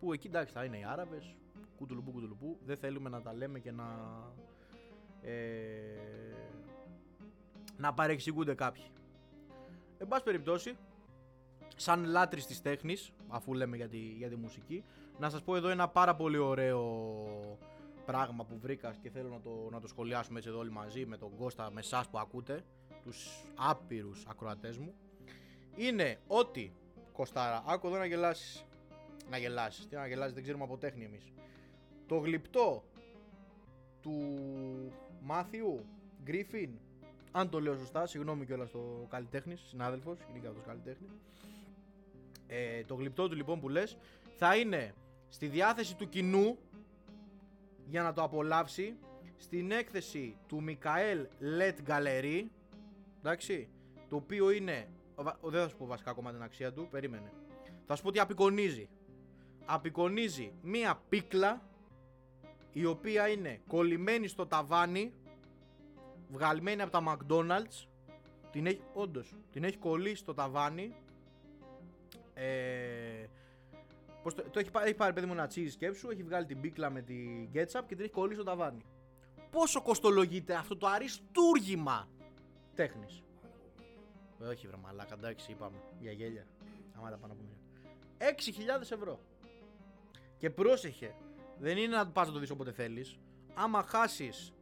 Που 0.00 0.12
εκεί 0.12 0.26
εντάξει 0.26 0.52
θα 0.52 0.64
είναι 0.64 0.78
οι 0.78 0.84
Άραβες. 0.84 1.36
Κουτουλουπού 1.76 2.12
κουτουλουπού. 2.12 2.58
Δεν 2.64 2.76
θέλουμε 2.76 3.08
να 3.08 3.22
τα 3.22 3.34
λέμε 3.34 3.58
και 3.58 3.72
να... 3.72 3.86
Ε, 5.22 5.32
να 7.76 7.94
παρεξηγούνται 7.94 8.54
κάποιοι. 8.54 8.84
Εν 9.98 10.08
πάση 10.08 10.22
περιπτώσει, 10.22 10.76
σαν 11.76 12.04
λάτρης 12.04 12.46
της 12.46 12.62
τέχνης, 12.62 13.12
αφού 13.28 13.54
λέμε 13.54 13.76
για 13.76 13.88
τη, 13.88 13.98
για 13.98 14.28
τη 14.28 14.36
μουσική, 14.36 14.84
να 15.18 15.30
σας 15.30 15.42
πω 15.42 15.56
εδώ 15.56 15.68
ένα 15.68 15.88
πάρα 15.88 16.14
πολύ 16.14 16.38
ωραίο 16.38 17.58
πράγμα 18.04 18.44
που 18.44 18.58
βρήκα 18.58 18.94
και 19.02 19.10
θέλω 19.10 19.28
να 19.28 19.40
το, 19.40 19.68
να 19.70 19.80
το 19.80 19.86
σχολιάσουμε 19.86 20.38
έτσι 20.38 20.50
εδώ 20.50 20.58
όλοι 20.58 20.70
μαζί 20.70 21.06
με 21.06 21.16
τον 21.16 21.36
Κώστα, 21.36 21.70
με 21.70 21.80
εσάς 21.80 22.08
που 22.08 22.18
ακούτε, 22.18 22.64
τους 23.02 23.44
άπειρους 23.54 24.24
ακροατές 24.26 24.78
μου, 24.78 24.94
είναι 25.76 26.18
ότι, 26.26 26.72
Κωστάρα, 27.12 27.62
άκου 27.66 27.86
εδώ 27.86 27.96
να 27.96 28.04
γελάσεις, 28.04 28.64
να 29.30 29.38
γελάσεις, 29.38 29.86
τι 29.86 29.94
να 29.94 30.06
γελάσεις, 30.06 30.34
δεν 30.34 30.42
ξέρουμε 30.42 30.64
από 30.64 30.76
τέχνη 30.76 31.04
εμείς. 31.04 31.32
Το 32.06 32.16
γλυπτό 32.16 32.84
του 34.00 34.12
Μάθιου 35.20 35.84
Γκρίφιν, 36.22 36.70
αν 37.30 37.50
το 37.50 37.60
λέω 37.60 37.76
σωστά, 37.76 38.06
συγγνώμη 38.06 38.46
κιόλας 38.46 38.70
το 38.70 39.06
καλλιτέχνης, 39.10 39.60
συνάδελφος, 39.60 40.18
είναι 40.30 40.38
και 40.38 40.46
αυτός 40.46 40.64
καλλιτέχνης. 40.64 41.10
Ε, 42.46 42.84
το 42.84 42.94
γλυπτό 42.94 43.28
του 43.28 43.34
λοιπόν 43.34 43.60
που 43.60 43.68
λες 43.68 43.96
θα 44.36 44.56
είναι 44.56 44.94
στη 45.28 45.46
διάθεση 45.46 45.96
του 45.96 46.08
κοινού 46.08 46.58
για 47.86 48.02
να 48.02 48.12
το 48.12 48.22
απολαύσει 48.22 48.96
στην 49.36 49.70
έκθεση 49.70 50.36
του 50.46 50.62
Μικαέλ 50.62 51.26
Λετ 51.38 51.80
Γκαλερί 51.82 52.50
εντάξει 53.18 53.68
το 54.08 54.16
οποίο 54.16 54.50
είναι 54.50 54.88
δεν 55.42 55.62
θα 55.62 55.68
σου 55.68 55.76
πω 55.76 55.86
βασικά 55.86 56.10
ακόμα 56.10 56.32
την 56.32 56.42
αξία 56.42 56.72
του 56.72 56.88
περίμενε. 56.90 57.32
Θα 57.86 57.96
σου 57.96 58.02
πω 58.02 58.08
ότι 58.08 58.18
απεικονίζει. 58.18 58.88
Απεικονίζει 59.64 60.52
μία 60.62 61.02
πίκλα 61.08 61.62
η 62.72 62.84
οποία 62.84 63.28
είναι 63.28 63.60
κολλημένη 63.66 64.26
στο 64.26 64.46
ταβάνι 64.46 65.12
βγαλμένη 66.28 66.82
από 66.82 66.90
τα 66.90 67.02
McDonald's 67.06 67.86
την 68.50 68.66
έχει, 68.66 68.80
όντως, 68.92 69.34
την 69.52 69.64
έχει 69.64 69.76
κολλήσει 69.76 70.16
στο 70.16 70.34
ταβάνι 70.34 70.94
ε, 72.34 73.26
Πώς 74.24 74.34
το, 74.34 74.42
το 74.50 74.58
έχει, 74.58 74.70
έχει 74.84 74.94
πάρει 74.94 75.12
παιδί 75.12 75.26
μου 75.26 75.32
ένα 75.32 75.50
cheese 75.54 75.70
σκέψου, 75.70 76.10
έχει 76.10 76.22
βγάλει 76.22 76.46
την 76.46 76.60
πίκλα 76.60 76.90
με 76.90 77.02
την 77.02 77.48
ketchup 77.54 77.82
και 77.86 77.94
την 77.94 78.00
έχει 78.00 78.10
κολλήσει 78.10 78.40
στο 78.40 78.50
ταβάνι. 78.50 78.84
Πόσο 79.50 79.82
κοστολογείται 79.82 80.54
αυτό 80.54 80.76
το 80.76 80.86
αριστούργημα 80.86 82.08
τέχνης; 82.74 83.22
Όχι 84.50 84.66
βρε 84.66 84.76
μαλάκα, 84.76 85.14
εντάξει 85.14 85.50
είπαμε, 85.50 85.76
για 86.00 86.12
γέλια. 86.12 86.46
Άμα 86.96 87.10
τα 87.10 87.16
πάνω 87.16 87.34
πούμε. 87.34 87.48
6.000 88.18 88.80
ευρώ. 88.80 89.20
Και 90.36 90.50
πρόσεχε, 90.50 91.14
δεν 91.58 91.76
είναι 91.76 91.96
να 91.96 92.06
πας 92.06 92.26
να 92.26 92.32
το 92.32 92.38
δεις 92.38 92.50
όποτε 92.50 92.72
θέλεις. 92.72 93.18
Άμα 93.54 93.82
χάσεις 93.82 94.52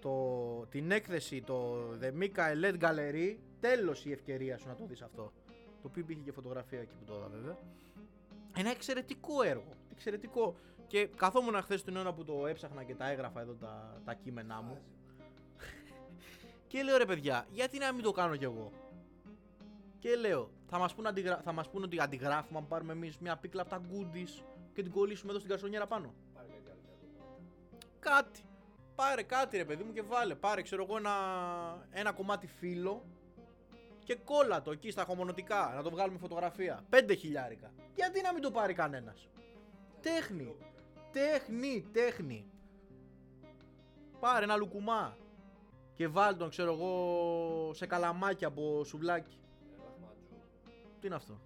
το, 0.00 0.66
την 0.66 0.90
έκθεση, 0.90 1.42
το 1.42 1.88
The 2.02 2.12
Mika 2.20 2.54
Elite 2.54 2.78
Gallery, 2.80 3.36
τέλος 3.60 4.04
η 4.04 4.12
ευκαιρία 4.12 4.58
σου 4.58 4.68
να 4.68 4.74
το 4.74 4.84
δεις 4.86 5.02
αυτό. 5.02 5.32
Το 5.82 5.88
οποίο 5.88 6.02
υπήρχε 6.02 6.22
και 6.22 6.32
φωτογραφία 6.32 6.80
εκεί 6.80 6.94
που 6.94 7.04
το 7.04 7.14
είδα 7.14 7.28
βέβαια. 7.28 7.58
Ένα 8.56 8.70
εξαιρετικό 8.70 9.42
έργο. 9.42 9.76
Εξαιρετικό. 9.90 10.54
Και 10.86 11.06
καθόμουν 11.06 11.62
χθες 11.62 11.82
την 11.82 11.96
ώρα 11.96 12.12
που 12.12 12.24
το 12.24 12.46
έψαχνα 12.46 12.82
και 12.84 12.94
τα 12.94 13.10
έγραφα 13.10 13.40
εδώ 13.40 13.52
τα, 13.52 14.00
τα 14.04 14.14
κείμενά 14.14 14.62
μου. 14.62 14.78
και 16.68 16.82
λέω 16.82 16.96
ρε 16.96 17.04
παιδιά, 17.04 17.46
γιατί 17.50 17.78
να 17.78 17.92
μην 17.92 18.02
το 18.02 18.12
κάνω 18.12 18.36
κι 18.36 18.44
εγώ; 18.44 18.72
Και 19.98 20.16
λέω, 20.16 20.50
θα 20.66 20.78
μας 20.78 20.94
πούν, 20.94 21.06
αντιγρα... 21.06 21.40
θα 21.44 21.52
μας 21.52 21.70
πούν 21.70 21.82
ότι 21.82 22.00
αντιγράφουμε 22.00 22.58
αν 22.58 22.66
πάρουμε 22.66 22.92
εμείς 22.92 23.18
μια 23.18 23.36
πίκλα 23.36 23.62
από 23.62 23.70
τα 23.70 23.80
goodies 23.90 24.44
και 24.72 24.82
την 24.82 24.92
κολλήσουμε 24.92 25.30
εδώ 25.30 25.38
στην 25.38 25.50
καρσονιέρα 25.50 25.86
πάνω. 25.86 26.14
Κάτι. 27.98 28.40
Πάρε 28.94 29.22
κάτι 29.22 29.56
ρε 29.56 29.64
παιδί 29.64 29.82
μου 29.82 29.92
και 29.92 30.02
βάλε. 30.02 30.34
Πάρε 30.34 30.62
ξέρω 30.62 30.82
εγώ 30.82 30.96
ένα, 30.96 31.14
ένα 31.90 32.12
κομμάτι 32.12 32.46
φύλλο 32.46 33.04
και 34.04 34.14
κόλλα 34.14 34.62
το 34.62 34.70
εκεί 34.70 34.90
στα 34.90 35.04
χωμονωτικά 35.04 35.72
να 35.76 35.82
το 35.82 35.90
βγάλουμε 35.90 36.18
φωτογραφία. 36.18 36.84
Πέντε 36.88 37.14
χιλιάρικα. 37.14 37.72
Γιατί 37.94 38.20
να 38.20 38.32
μην 38.32 38.42
το 38.42 38.50
πάρει 38.50 38.74
κανένας; 38.74 39.28
Τέχνη. 40.00 40.56
Τέχνη, 41.12 41.88
τέχνη. 41.92 42.50
Πάρε 44.20 44.44
ένα 44.44 44.56
λουκουμά 44.56 45.16
και 45.94 46.08
βάλ 46.08 46.36
τον, 46.36 46.48
ξέρω 46.48 46.72
εγώ, 46.72 47.74
σε 47.74 47.86
καλαμάκι 47.86 48.44
από 48.44 48.84
σουβλάκι. 48.84 49.38
Τι 51.00 51.06
είναι 51.06 51.16
αυτό; 51.16 51.40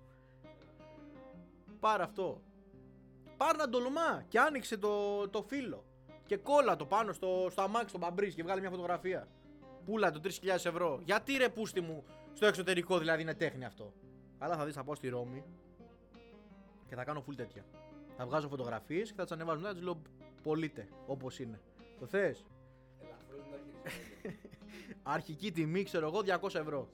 Πάρε 1.81 2.03
αυτό. 2.03 2.43
Πάρε 3.37 3.53
ένα 3.55 3.69
ντολμά 3.69 4.25
και 4.29 4.39
άνοιξε 4.39 4.77
το, 4.77 5.29
το 5.29 5.43
φύλλο. 5.43 5.85
Και 6.27 6.37
κόλλα 6.37 6.77
το 6.77 6.87
πάνω 6.87 7.13
στο, 7.13 7.49
στο 7.51 7.63
αμάξι, 7.63 7.89
στο 7.89 7.99
μπαμπρίς 7.99 8.35
και 8.35 8.43
βγάλει 8.43 8.61
μια 8.61 8.71
φωτογραφία. 8.71 9.29
Πούλα 9.85 10.11
το 10.11 10.21
3.000 10.25 10.31
ευρώ. 10.47 11.01
Γιατί 11.05 11.37
ρε 11.37 11.49
πούστη 11.49 11.81
μου 11.81 12.05
στο 12.35 12.47
εξωτερικό 12.47 12.99
δηλαδή 12.99 13.23
είναι 13.23 13.35
τέχνη 13.35 13.65
αυτό. 13.65 13.93
Αλλά 14.39 14.57
θα 14.57 14.65
δεις, 14.65 14.75
θα 14.75 14.85
πάω 14.85 14.95
στη 14.95 15.09
Ρώμη 15.09 15.45
και 16.87 16.95
θα 16.95 17.05
κάνω 17.05 17.25
full 17.29 17.35
τέτοια. 17.37 17.65
Θα 18.17 18.27
βγάζω 18.27 18.49
φωτογραφίες 18.49 19.09
και 19.09 19.17
θα 19.17 19.23
τις 19.23 19.33
ανεβάζω 19.33 19.61
μετά, 19.61 19.75
του 19.75 19.83
λέω 19.83 20.03
πωλείται 20.43 20.89
όπως 21.07 21.39
είναι. 21.39 21.61
Το 21.99 22.07
θες; 22.07 22.47
Αρχική 25.03 25.53
τιμή, 25.53 25.83
ξέρω 25.83 26.07
εγώ, 26.07 26.21
200 26.41 26.55
ευρώ. 26.55 26.89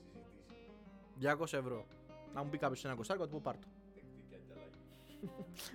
200 1.20 1.42
ευρώ. 1.42 1.86
Να 2.34 2.42
μου 2.42 2.50
πει 2.50 2.58
κάποιος 2.58 2.84
ένα 2.84 2.94
κοστάρι, 2.94 3.20
θα 3.20 3.26
του 3.26 3.32
πω 3.32 3.40
πάρτο. 3.42 3.68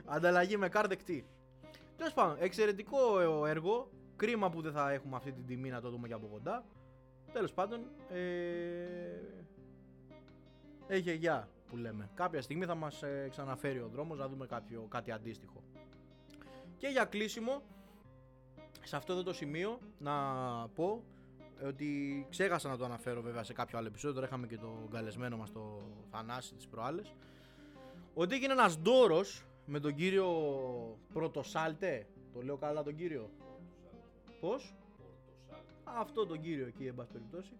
Ανταλλαγή 0.15 0.57
με 0.57 0.69
κάρ 0.69 0.87
δεκτή. 0.87 1.25
Τέλος 1.97 2.13
πάντων, 2.13 2.37
εξαιρετικό 2.39 3.19
έργο. 3.45 3.89
Κρίμα 4.15 4.49
που 4.49 4.61
δεν 4.61 4.71
θα 4.71 4.91
έχουμε 4.91 5.15
αυτή 5.15 5.31
την 5.31 5.45
τιμή 5.45 5.69
να 5.69 5.81
το 5.81 5.89
δούμε 5.89 6.07
και 6.07 6.13
από 6.13 6.27
κοντά. 6.27 6.65
Τέλος 7.31 7.53
πάντων, 7.53 7.79
ε, 8.09 8.19
έχει 10.87 11.15
γεια 11.15 11.49
που 11.69 11.77
λέμε. 11.77 12.09
Κάποια 12.13 12.41
στιγμή 12.41 12.65
θα 12.65 12.75
μας 12.75 13.03
ε, 13.03 13.27
ξαναφέρει 13.29 13.79
ο 13.79 13.87
δρόμος 13.87 14.17
να 14.17 14.27
δούμε 14.27 14.45
κάποιο, 14.45 14.87
κάτι 14.89 15.11
αντίστοιχο. 15.11 15.63
Και 16.77 16.87
για 16.87 17.05
κλείσιμο, 17.05 17.61
σε 18.83 18.95
αυτό 18.95 19.13
εδώ 19.13 19.23
το 19.23 19.33
σημείο 19.33 19.79
να 19.97 20.13
πω 20.67 21.03
ότι 21.63 22.25
ξέχασα 22.29 22.69
να 22.69 22.77
το 22.77 22.85
αναφέρω 22.85 23.21
βέβαια 23.21 23.43
σε 23.43 23.53
κάποιο 23.53 23.77
άλλο 23.77 23.87
επεισόδιο, 23.87 24.15
τώρα 24.15 24.27
είχαμε 24.27 24.47
και 24.47 24.57
το 24.57 24.87
καλεσμένο 24.91 25.37
μας 25.37 25.51
το 25.51 25.81
Θανάση 26.11 26.55
τις 26.55 26.67
προάλλες, 26.67 27.13
ότι 28.13 28.35
έγινε 28.35 28.53
ένας 28.53 28.79
ντόρος 28.79 29.45
με 29.65 29.79
τον 29.79 29.95
κύριο 29.95 30.27
Πρωτοσάλτε, 31.13 32.07
το 32.33 32.41
λέω 32.41 32.57
καλά 32.57 32.83
τον 32.83 32.95
κύριο; 32.95 33.29
Πώς; 34.39 34.75
Αυτό 35.83 36.25
τον 36.25 36.41
κύριο 36.41 36.67
εκεί, 36.67 36.85
εν 36.85 36.95
πάση 36.95 37.11
περιπτώσει. 37.11 37.51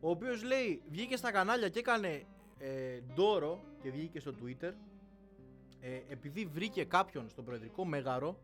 Ο 0.00 0.10
οποίος 0.10 0.42
λέει, 0.42 0.82
βγήκε 0.90 1.16
στα 1.16 1.32
κανάλια 1.32 1.68
και 1.68 1.78
έκανε 1.78 2.26
ε, 2.58 3.00
ντόρο 3.14 3.60
και 3.82 3.90
βγήκε 3.90 4.20
στο 4.20 4.32
Twitter 4.42 4.72
ε, 5.80 6.00
επειδή 6.08 6.44
βρήκε 6.44 6.84
κάποιον 6.84 7.28
στο 7.28 7.42
προεδρικό 7.42 7.84
μέγαρο 7.84 8.38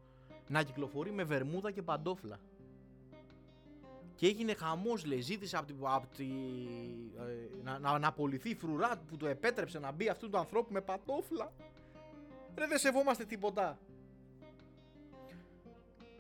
να 0.49 0.63
κυκλοφορεί 0.63 1.13
με 1.13 1.25
βερμούδα 1.25 1.71
και 1.71 1.83
παντόφλα. 1.83 2.41
Και 4.17 4.27
έγινε 4.27 4.55
χαμός 4.55 5.05
λέει, 5.05 5.21
ζήτησε 5.21 5.57
από 5.57 5.67
τη, 5.67 5.75
από 5.81 6.07
τη, 6.17 6.25
ε, 7.19 7.63
να, 7.63 7.79
να, 7.79 7.99
να 7.99 8.09
απολυθεί 8.09 8.51
η 8.51 8.55
φρουρά 8.55 9.03
που 9.09 9.17
του 9.17 9.27
επέτρεψε 9.27 9.79
να 9.79 9.93
μπει 9.93 10.09
αυτού 10.09 10.31
του 10.31 10.39
ανθρώπου 10.39 10.73
με 10.73 10.81
παντόφλα. 10.81 11.53
Ρε 12.55 12.67
δεν 12.67 12.79
σεβόμαστε 12.79 13.25
τίποτα. 13.25 13.79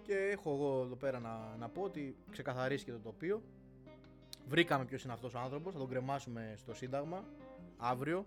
Και 0.02 0.14
έχω 0.14 0.50
εγώ 0.50 0.82
εδώ 0.82 0.94
πέρα 0.94 1.18
να, 1.18 1.56
να 1.58 1.68
πω 1.68 1.82
ότι 1.82 2.16
ξεκαθαρίστηκε 2.30 2.92
το 2.92 2.98
τοπίο. 2.98 3.42
Βρήκαμε 4.48 4.84
ποιος 4.84 5.04
είναι 5.04 5.12
αυτός 5.12 5.34
ο 5.34 5.38
άνθρωπος, 5.38 5.72
θα 5.72 5.78
τον 5.78 5.88
κρεμάσουμε 5.88 6.54
στο 6.56 6.74
Σύνταγμα 6.74 7.24
αύριο. 7.84 8.24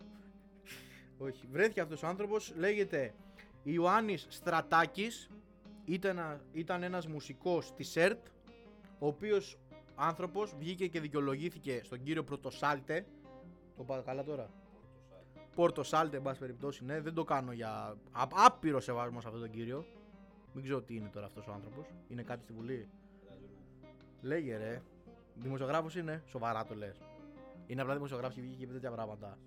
Όχι. 1.17 1.47
Βρέθηκε 1.51 1.81
αυτός 1.81 2.03
ο 2.03 2.07
άνθρωπος, 2.07 2.53
λέγεται 2.55 3.13
Ιωάννης 3.63 4.25
Στρατάκης, 4.29 5.29
ήταν, 5.85 6.41
ήταν 6.53 6.83
ένας 6.83 7.07
μουσικός 7.07 7.73
της 7.75 7.95
ΕΡΤ, 7.95 8.27
ο 8.99 9.07
οποίος 9.07 9.57
άνθρωπος 9.95 10.55
βγήκε 10.57 10.87
και 10.87 10.99
δικαιολογήθηκε 10.99 11.81
στον 11.83 12.03
κύριο 12.03 12.23
Πρωτοσάλτε. 12.23 13.05
Το 13.77 13.83
πάω 13.83 14.01
καλά 14.01 14.23
τώρα. 14.23 14.49
Πορτοσάλτε, 15.55 16.17
εν 16.17 16.23
πάση 16.23 16.39
περιπτώσει, 16.39 16.85
ναι, 16.85 17.01
δεν 17.01 17.13
το 17.13 17.23
κάνω 17.23 17.51
για 17.51 17.97
άπειρο 18.31 18.79
σεβασμό 18.79 19.21
σε 19.21 19.27
αυτόν 19.27 19.41
τον 19.41 19.51
κύριο. 19.51 19.85
Μην 20.53 20.63
ξέρω 20.63 20.81
τι 20.81 20.95
είναι 20.95 21.09
τώρα 21.09 21.25
αυτός 21.25 21.47
ο 21.47 21.51
άνθρωπος. 21.51 21.85
Είναι 22.07 22.21
κάτι 22.21 22.43
στη 22.43 22.53
Βουλή; 22.53 22.89
Λέγε 24.21 24.57
ρε. 24.57 24.81
Δημοσιογράφος 25.35 25.95
είναι. 25.95 26.23
Σοβαρά 26.27 26.65
το 26.65 26.75
λες. 26.75 27.01
Είναι 27.67 27.82
απλά 27.82 27.93
δημοσιογράφο 27.93 28.34
και 28.34 28.41
βγήκε 28.41 28.56
και 28.56 28.63
είπε 28.63 28.73
τέτοια 28.73 28.91
πράγματα. 28.91 29.38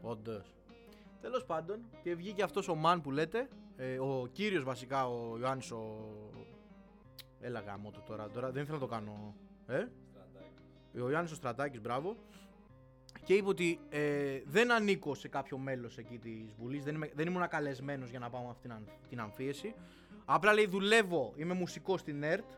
Όντως. 0.00 0.54
Τέλος 1.20 1.44
πάντων, 1.44 1.80
και 2.02 2.14
βγήκε 2.14 2.42
αυτός 2.42 2.68
ο 2.68 2.74
Μαν 2.74 3.00
που 3.00 3.10
λέτε. 3.10 3.48
Ε, 3.76 3.98
ο 3.98 4.28
κύριος 4.32 4.64
βασικά, 4.64 5.08
ο 5.08 5.38
Ιωάννης 5.38 5.70
ο. 5.70 6.08
Έλα 7.40 7.60
γάμο 7.60 7.90
το 7.90 8.00
τώρα, 8.00 8.30
τώρα. 8.30 8.50
Δεν 8.50 8.64
θέλω 8.64 8.78
να 8.78 8.86
το 8.86 8.90
κάνω. 8.90 9.34
Ε; 9.66 9.86
Ο 11.02 11.10
Ιωάννης 11.10 11.32
ο 11.32 11.34
Στρατάκης, 11.34 11.80
μπράβο. 11.80 12.16
Και 13.24 13.34
είπε 13.34 13.48
ότι 13.48 13.80
ε, 13.88 14.40
δεν 14.46 14.72
ανήκω 14.72 15.14
σε 15.14 15.28
κάποιο 15.28 15.58
μέλος 15.58 15.98
εκεί 15.98 16.18
της 16.18 16.54
Βουλής. 16.58 16.84
Δεν, 16.84 16.94
είμαι, 16.94 17.10
δεν 17.14 17.26
ήμουν 17.26 17.48
καλεσμένος 17.48 18.10
για 18.10 18.18
να 18.18 18.30
πάω 18.30 18.42
με 18.42 18.50
αυτή 18.50 18.68
την, 18.68 18.76
την 19.08 19.20
αμφίεση. 19.20 19.74
Απλά 20.24 20.52
λέει 20.52 20.66
δουλεύω, 20.66 21.32
είμαι 21.36 21.54
μουσικός 21.54 22.00
στην 22.00 22.22
ΕΡΤ. 22.22 22.50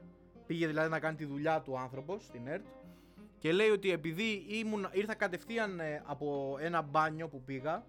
Πήγε 0.46 0.66
δηλαδή 0.66 0.90
να 0.90 0.98
κάνει 0.98 1.16
τη 1.16 1.24
δουλειά 1.24 1.60
του 1.60 1.78
άνθρωπος 1.78 2.24
στην 2.24 2.46
ΕΡΤ. 2.46 2.66
Και 3.42 3.52
λέει 3.52 3.68
ότι 3.68 3.90
επειδή 3.90 4.44
ήμουν, 4.48 4.88
ήρθα 4.92 5.14
κατευθείαν 5.14 5.80
ε, 5.80 6.02
από 6.06 6.56
ένα 6.60 6.82
μπάνιο 6.82 7.28
που 7.28 7.42
πήγα, 7.42 7.84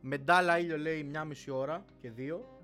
με 0.00 0.18
ντάλα 0.18 0.58
ήλιο 0.58 0.78
λέει 0.78 1.02
μια 1.02 1.24
μισή 1.24 1.50
ώρα 1.50 1.84
και 2.00 2.10
δύο, 2.10 2.60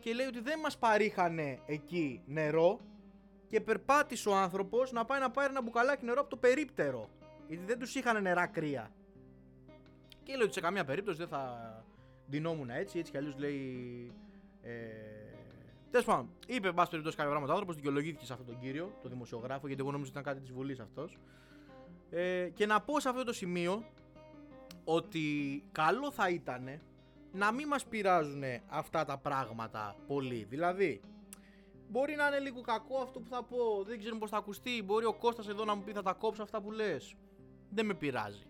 και 0.00 0.12
λέει 0.12 0.26
ότι 0.26 0.40
δεν 0.40 0.58
μας 0.58 0.78
παρήχανε 0.78 1.58
εκεί 1.66 2.22
νερό 2.26 2.80
και 3.48 3.60
περπάτησε 3.60 4.28
ο 4.28 4.34
άνθρωπος 4.34 4.92
να 4.92 5.04
πάει 5.04 5.20
να 5.20 5.30
πάρει 5.30 5.50
ένα 5.50 5.62
μπουκαλάκι 5.62 6.04
νερό 6.04 6.20
από 6.20 6.30
το 6.30 6.36
περίπτερο. 6.36 7.08
Γιατί 7.48 7.64
δεν 7.64 7.78
τους 7.78 7.94
είχαν 7.94 8.22
νερά 8.22 8.46
κρύα. 8.46 8.90
Και 10.22 10.32
λέει 10.36 10.44
ότι 10.44 10.52
σε 10.52 10.60
καμία 10.60 10.84
περίπτωση 10.84 11.18
δεν 11.18 11.28
θα 11.28 11.84
ντυνόμουν 12.30 12.70
έτσι, 12.70 12.98
έτσι 12.98 13.10
κι 13.10 13.18
αλλιώς 13.18 13.38
λέει... 13.38 14.12
Ε, 14.62 14.72
Τέλος 15.90 16.06
πάντων, 16.06 16.30
είπε 16.46 16.68
εν 16.68 16.74
πάση 16.74 16.90
περιπτώσει 16.90 17.16
κάποια 17.16 17.30
πράγματα 17.30 17.52
ο 17.52 17.56
άνθρωπος, 17.56 17.76
δικαιολογήθηκε 17.76 18.24
σε 18.24 18.32
αυτόν 18.32 18.48
τον 18.48 18.58
κύριο, 18.58 18.98
τον 19.02 19.10
δημοσιογράφο, 19.10 19.66
γιατί 19.66 19.82
εγώ 19.82 19.90
νόμιζα 19.90 20.10
ότι 20.10 20.20
ήταν 20.20 20.32
κάτι 20.32 20.46
της 20.46 20.56
Βουλής 20.56 20.80
αυτός. 20.80 21.18
Ε, 22.10 22.48
και 22.54 22.66
να 22.66 22.80
πω 22.80 23.00
σε 23.00 23.08
αυτό 23.08 23.24
το 23.24 23.32
σημείο 23.32 23.84
ότι 24.84 25.24
καλό 25.72 26.10
θα 26.10 26.28
ήταν 26.28 26.80
να 27.32 27.52
μην 27.52 27.68
μας 27.68 27.86
πειράζουν 27.86 28.42
αυτά 28.66 29.04
τα 29.04 29.18
πράγματα 29.18 29.96
πολύ. 30.06 30.46
Δηλαδή, 30.48 31.00
μπορεί 31.88 32.14
να 32.14 32.26
είναι 32.26 32.38
λίγο 32.38 32.60
κακό 32.60 32.98
αυτό 32.98 33.20
που 33.20 33.28
θα 33.28 33.42
πω, 33.42 33.82
δεν 33.86 33.98
ξέρω 33.98 34.16
πώς 34.16 34.30
θα 34.30 34.36
ακουστεί, 34.36 34.82
μπορεί 34.82 35.04
ο 35.04 35.14
Κώστας 35.14 35.48
εδώ 35.48 35.64
να 35.64 35.74
μου 35.74 35.82
πει 35.82 35.92
θα 35.92 36.02
τα 36.02 36.12
κόψω 36.12 36.42
αυτά 36.42 36.60
που 36.60 36.70
λες. 36.70 37.14
Δεν 37.70 37.86
με 37.86 37.94
πειράζει. 37.94 38.42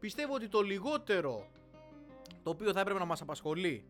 Πιστεύω 0.00 0.34
ότι 0.34 0.48
το 0.48 0.60
λιγότερο 0.60 1.46
το 2.42 2.50
οποίο 2.50 2.72
θα 2.72 2.80
έπρεπε 2.80 2.98
να 2.98 3.04
μας 3.04 3.20
απασχολεί 3.20 3.84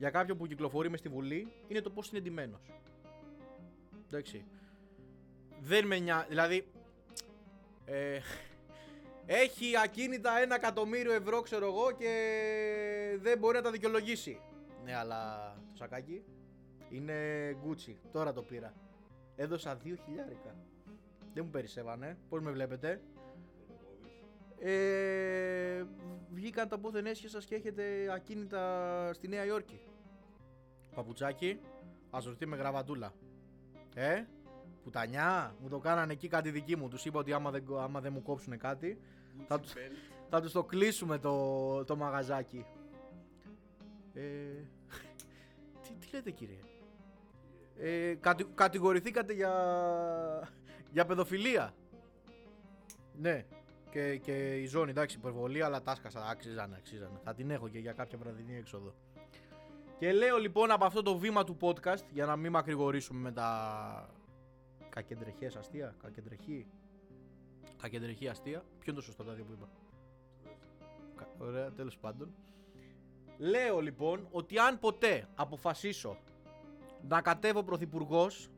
για 0.00 0.10
κάποιον 0.10 0.36
που 0.36 0.46
κυκλοφορεί 0.46 0.90
μες 0.90 0.98
στη 0.98 1.08
Βουλή 1.08 1.52
είναι 1.68 1.80
το 1.80 1.90
πώς 1.90 2.08
είναι 2.08 2.18
εντυμένος. 2.18 2.60
Εντάξει. 4.06 4.44
Δεν 5.60 5.86
με 5.86 5.98
νοιάζει, 5.98 6.26
δηλαδή... 6.28 6.66
Ε, 7.84 8.18
έχει 9.26 9.78
ακίνητα 9.84 10.38
ένα 10.38 10.54
εκατομμύριο 10.54 11.12
ευρώ 11.12 11.40
ξέρω 11.40 11.66
εγώ 11.66 11.92
και 11.92 12.08
δεν 13.20 13.38
μπορεί 13.38 13.56
να 13.56 13.62
τα 13.62 13.70
δικαιολογήσει. 13.70 14.40
Ναι 14.84 14.96
αλλά 14.96 15.52
το 15.68 15.76
σακάκι 15.76 16.22
είναι 16.88 17.14
Gucci, 17.64 17.94
τώρα 18.12 18.32
το 18.32 18.42
πήρα. 18.42 18.74
Έδωσα 19.36 19.76
δύο 19.76 19.96
χιλιάρικα. 20.04 20.56
Δεν 21.34 21.44
μου 21.44 21.50
περισσεύανε, 21.50 22.18
πώς 22.28 22.40
με 22.40 22.50
βλέπετε; 22.50 23.00
Ε, 24.62 25.84
βγήκαν 26.30 26.68
τα 26.68 26.78
πόθεν 26.78 27.06
έσχεσας 27.06 27.44
και 27.44 27.54
έχετε 27.54 28.12
ακίνητα 28.14 29.10
στη 29.12 29.28
Νέα 29.28 29.44
Υόρκη. 29.44 29.80
Παπουτσάκι, 30.94 31.60
αζορτή 32.10 32.46
με 32.46 32.56
γραβατούλα. 32.56 33.12
Ε, 33.94 34.24
πουτανιά, 34.82 35.54
μου 35.60 35.68
το 35.68 35.78
κάνανε 35.78 36.12
εκεί 36.12 36.28
κάτι 36.28 36.50
δική 36.50 36.76
μου. 36.76 36.88
Τους 36.88 37.04
είπα 37.04 37.18
ότι 37.18 37.32
άμα 37.32 37.50
δεν, 37.50 37.64
άμα 37.78 38.00
δεν 38.00 38.12
μου 38.12 38.22
κόψουν 38.22 38.58
κάτι, 38.58 39.00
θα, 39.46 39.60
τους, 39.60 39.72
θα 40.28 40.40
τους 40.40 40.52
το 40.52 40.64
κλείσουμε 40.64 41.18
το, 41.18 41.84
το 41.84 41.96
μαγαζάκι. 41.96 42.66
Ε, 44.14 44.22
τι, 45.82 45.92
τι 46.00 46.08
λέτε 46.12 46.30
κύριε; 46.30 46.58
Ε, 47.76 48.14
κατη, 48.14 48.44
κατηγορηθήκατε 48.54 49.32
για, 49.32 49.52
για 50.92 51.06
παιδοφιλία. 51.06 51.74
Ναι. 53.16 53.46
Και, 53.90 54.16
και 54.16 54.60
η 54.60 54.66
ζώνη, 54.66 54.90
εντάξει, 54.90 55.16
υπερβολή, 55.16 55.62
αλλά 55.62 55.82
τα 55.82 55.90
άσκασα, 55.90 56.26
άξιζαν, 56.26 56.74
άξιζαν. 56.74 57.20
Θα 57.24 57.34
την 57.34 57.50
έχω 57.50 57.68
και 57.68 57.78
για 57.78 57.92
κάποια 57.92 58.18
βραδινή 58.18 58.56
έξοδο. 58.56 58.94
Και 59.98 60.12
λέω 60.12 60.38
λοιπόν 60.38 60.70
από 60.70 60.84
αυτό 60.84 61.02
το 61.02 61.18
βήμα 61.18 61.44
του 61.44 61.56
podcast, 61.60 62.02
για 62.10 62.26
να 62.26 62.36
μην 62.36 62.50
μακρηγορήσουμε 62.50 63.20
με 63.20 63.32
τα 63.32 64.08
κακεντρεχές 64.88 65.56
αστεία, 65.56 65.94
κακεντρεχή, 66.02 66.66
κακεντρεχή 67.76 68.28
αστεία. 68.28 68.58
Ποιο 68.58 68.92
είναι 68.92 68.94
το 68.94 69.02
σωστό 69.02 69.22
δηλαδή 69.22 69.42
που 69.42 69.52
είπα; 69.52 69.68
Ωραία, 71.38 71.72
τέλος 71.72 71.98
πάντων. 71.98 72.34
Λέω 73.38 73.80
λοιπόν 73.80 74.28
ότι 74.30 74.58
αν 74.58 74.78
ποτέ 74.78 75.28
αποφασίσω 75.34 76.18
να 77.08 77.20
κατέβω 77.20 77.62
πρωθυπουργός 77.62 78.50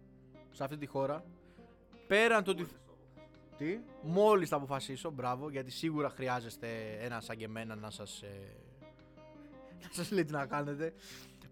σε 0.50 0.64
αυτή 0.64 0.76
τη 0.76 0.86
χώρα, 0.86 1.24
πέραν 2.06 2.44
το 2.44 2.50
ότι. 2.50 2.66
Τι, 3.56 3.78
μόλις 4.02 4.48
θα 4.48 4.56
αποφασίσω, 4.56 5.10
μπράβο, 5.10 5.50
γιατί 5.50 5.70
σίγουρα 5.70 6.10
χρειάζεστε 6.10 6.68
ένα 7.00 7.20
σαν 7.20 7.36
και 7.36 7.44
εμένα 7.44 7.74
να 7.74 7.90
σας, 7.90 8.22
ε, 8.22 8.56
να 9.82 9.88
σας 9.90 10.10
λέει 10.10 10.24
τι 10.24 10.32
να 10.32 10.46
κάνετε. 10.46 10.92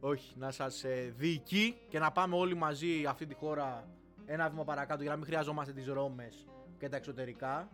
Όχι, 0.00 0.38
να 0.38 0.50
σας 0.50 0.84
ε, 0.84 1.14
διοικεί 1.16 1.76
και 1.88 1.98
να 1.98 2.10
πάμε 2.12 2.36
όλοι 2.36 2.54
μαζί 2.54 3.04
αυτή 3.06 3.26
τη 3.26 3.34
χώρα 3.34 3.88
ένα 4.26 4.48
βήμα 4.48 4.64
παρακάτω 4.64 5.02
για 5.02 5.10
να 5.10 5.16
μην 5.16 5.26
χρειαζόμαστε 5.26 5.72
τις 5.72 5.86
Ρώμες 5.86 6.46
και 6.78 6.88
τα 6.88 6.96
εξωτερικά 6.96 7.68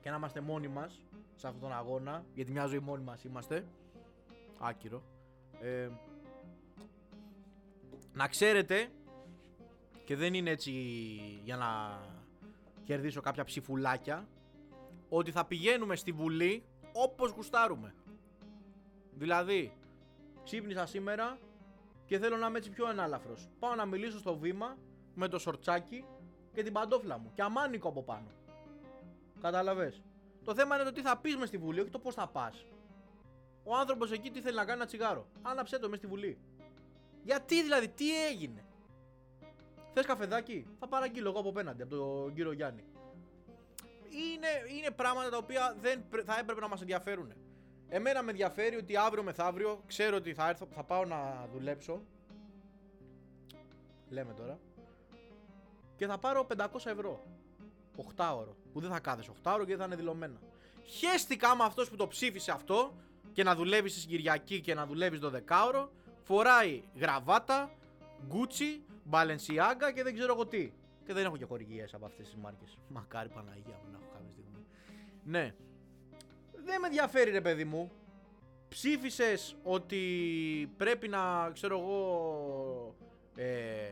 και 0.00 0.10
να 0.10 0.16
είμαστε 0.16 0.40
μόνοι 0.40 0.68
μας 0.68 1.00
σε 1.34 1.46
αυτόν 1.46 1.62
τον 1.62 1.72
αγώνα, 1.72 2.24
γιατί 2.34 2.50
μια 2.50 2.66
ζωή 2.66 2.78
μόνοι 2.78 3.02
μας 3.02 3.24
είμαστε. 3.24 3.64
Άκυρο. 4.58 5.02
Ε, 5.60 5.88
να 8.12 8.28
ξέρετε 8.28 8.88
και 10.04 10.16
δεν 10.16 10.34
είναι 10.34 10.50
έτσι 10.50 10.70
για 11.44 11.56
να 11.56 12.00
κερδίσω 12.90 13.20
κάποια 13.20 13.44
ψηφουλάκια 13.44 14.28
ότι 15.08 15.30
θα 15.30 15.44
πηγαίνουμε 15.44 15.96
στη 15.96 16.12
Βουλή 16.12 16.64
όπως 16.92 17.30
γουστάρουμε. 17.30 17.94
Δηλαδή, 19.14 19.76
ξύπνησα 20.44 20.86
σήμερα 20.86 21.38
και 22.04 22.18
θέλω 22.18 22.36
να 22.36 22.46
είμαι 22.46 22.58
έτσι 22.58 22.70
πιο 22.70 22.88
ενάλαφρος. 22.88 23.48
Πάω 23.58 23.74
να 23.74 23.84
μιλήσω 23.84 24.18
στο 24.18 24.36
βήμα 24.36 24.76
με 25.14 25.28
το 25.28 25.38
σορτσάκι 25.38 26.04
και 26.52 26.62
την 26.62 26.72
παντόφλα 26.72 27.18
μου 27.18 27.30
και 27.34 27.42
αμάνικο 27.42 27.88
από 27.88 28.02
πάνω. 28.02 28.30
Κατάλαβες. 29.40 30.02
Το 30.44 30.54
θέμα 30.54 30.74
είναι 30.74 30.84
το 30.84 30.92
τι 30.92 31.00
θα 31.00 31.18
πεις 31.18 31.36
μες 31.36 31.48
στη 31.48 31.58
Βουλή, 31.58 31.80
όχι 31.80 31.90
το 31.90 31.98
πώς 31.98 32.14
θα 32.14 32.28
πας. 32.28 32.66
Ο 33.64 33.76
άνθρωπος 33.76 34.12
εκεί 34.12 34.30
τι 34.30 34.40
θέλει 34.40 34.56
να 34.56 34.64
κάνει 34.64 34.78
ένα 34.78 34.86
τσιγάρο. 34.86 35.26
Άναψέ 35.42 35.78
το 35.78 35.88
μες 35.88 35.98
στη 35.98 36.06
Βουλή. 36.06 36.38
Γιατί 37.22 37.62
δηλαδή, 37.62 37.88
τι 37.88 38.26
έγινε. 38.26 38.64
Θες 39.92 40.06
καφεδάκι, 40.06 40.66
θα 40.78 40.88
παραγγείλω 40.88 41.28
εγώ 41.28 41.38
από 41.38 41.48
απέναντι, 41.48 41.82
από 41.82 41.94
τον 41.94 42.34
κύριο 42.34 42.52
Γιάννη. 42.52 42.84
Είναι, 44.10 44.76
είναι 44.76 44.90
πράγματα 44.90 45.30
τα 45.30 45.36
οποία 45.36 45.76
δεν 45.80 46.04
θα 46.24 46.38
έπρεπε 46.38 46.60
να 46.60 46.68
μας 46.68 46.80
ενδιαφέρουν. 46.80 47.32
Εμένα 47.88 48.22
με 48.22 48.30
ενδιαφέρει 48.30 48.76
ότι 48.76 48.96
αύριο 48.96 49.22
μεθαύριο 49.22 49.82
ξέρω 49.86 50.16
ότι 50.16 50.34
θα, 50.34 50.48
έρθω, 50.48 50.68
θα 50.74 50.84
πάω 50.84 51.04
να 51.04 51.48
δουλέψω. 51.52 52.02
Λέμε 54.08 54.32
τώρα. 54.32 54.58
Και 55.96 56.06
θα 56.06 56.18
πάρω 56.18 56.46
500 56.56 56.66
ευρώ. 56.84 57.24
8 58.16 58.34
ώρο. 58.36 58.56
Που 58.72 58.80
δεν 58.80 58.90
θα 58.90 59.00
κάθεσαι 59.00 59.30
8 59.42 59.52
ώρο 59.54 59.64
και 59.64 59.70
δεν 59.70 59.78
θα 59.78 59.84
είναι 59.84 59.96
δηλωμένα. 59.96 60.40
Χαίστηκα 60.84 61.48
άμα 61.48 61.64
αυτός 61.64 61.90
που 61.90 61.96
το 61.96 62.08
ψήφισε 62.08 62.50
αυτό 62.50 62.94
και 63.32 63.42
να 63.42 63.54
δουλεύει 63.54 63.88
στη 63.88 64.06
Κυριακή 64.06 64.60
και 64.60 64.74
να 64.74 64.86
δουλεύει 64.86 65.18
το 65.18 65.30
δεκάωρο 65.30 65.92
φοράει 66.22 66.82
γραβάτα, 66.94 67.70
Gucci, 68.30 68.80
Balenciaga 69.10 69.92
και 69.94 70.02
δεν 70.02 70.14
ξέρω 70.14 70.32
εγώ 70.32 70.46
τι. 70.46 70.72
Και 71.04 71.12
δεν 71.12 71.24
έχω 71.24 71.36
και 71.36 71.44
χορηγίες 71.44 71.94
από 71.94 72.06
αυτές 72.06 72.26
τις 72.26 72.36
μάρκες. 72.36 72.78
Μακάρι 72.88 73.28
Παναγία 73.28 73.80
μου 73.84 73.90
να 73.92 73.98
έχω 74.02 74.10
κάποια 74.12 74.30
στιγμή. 74.30 74.66
Ναι. 75.24 75.54
Δεν 76.64 76.80
με 76.80 76.86
ενδιαφέρει 76.86 77.30
ρε 77.30 77.40
παιδί 77.40 77.64
μου. 77.64 77.90
Ψήφισες 78.68 79.56
ότι 79.62 80.02
πρέπει 80.76 81.08
να 81.08 81.50
ξέρω 81.52 81.78
εγώ. 81.78 82.94
Ε, 83.34 83.88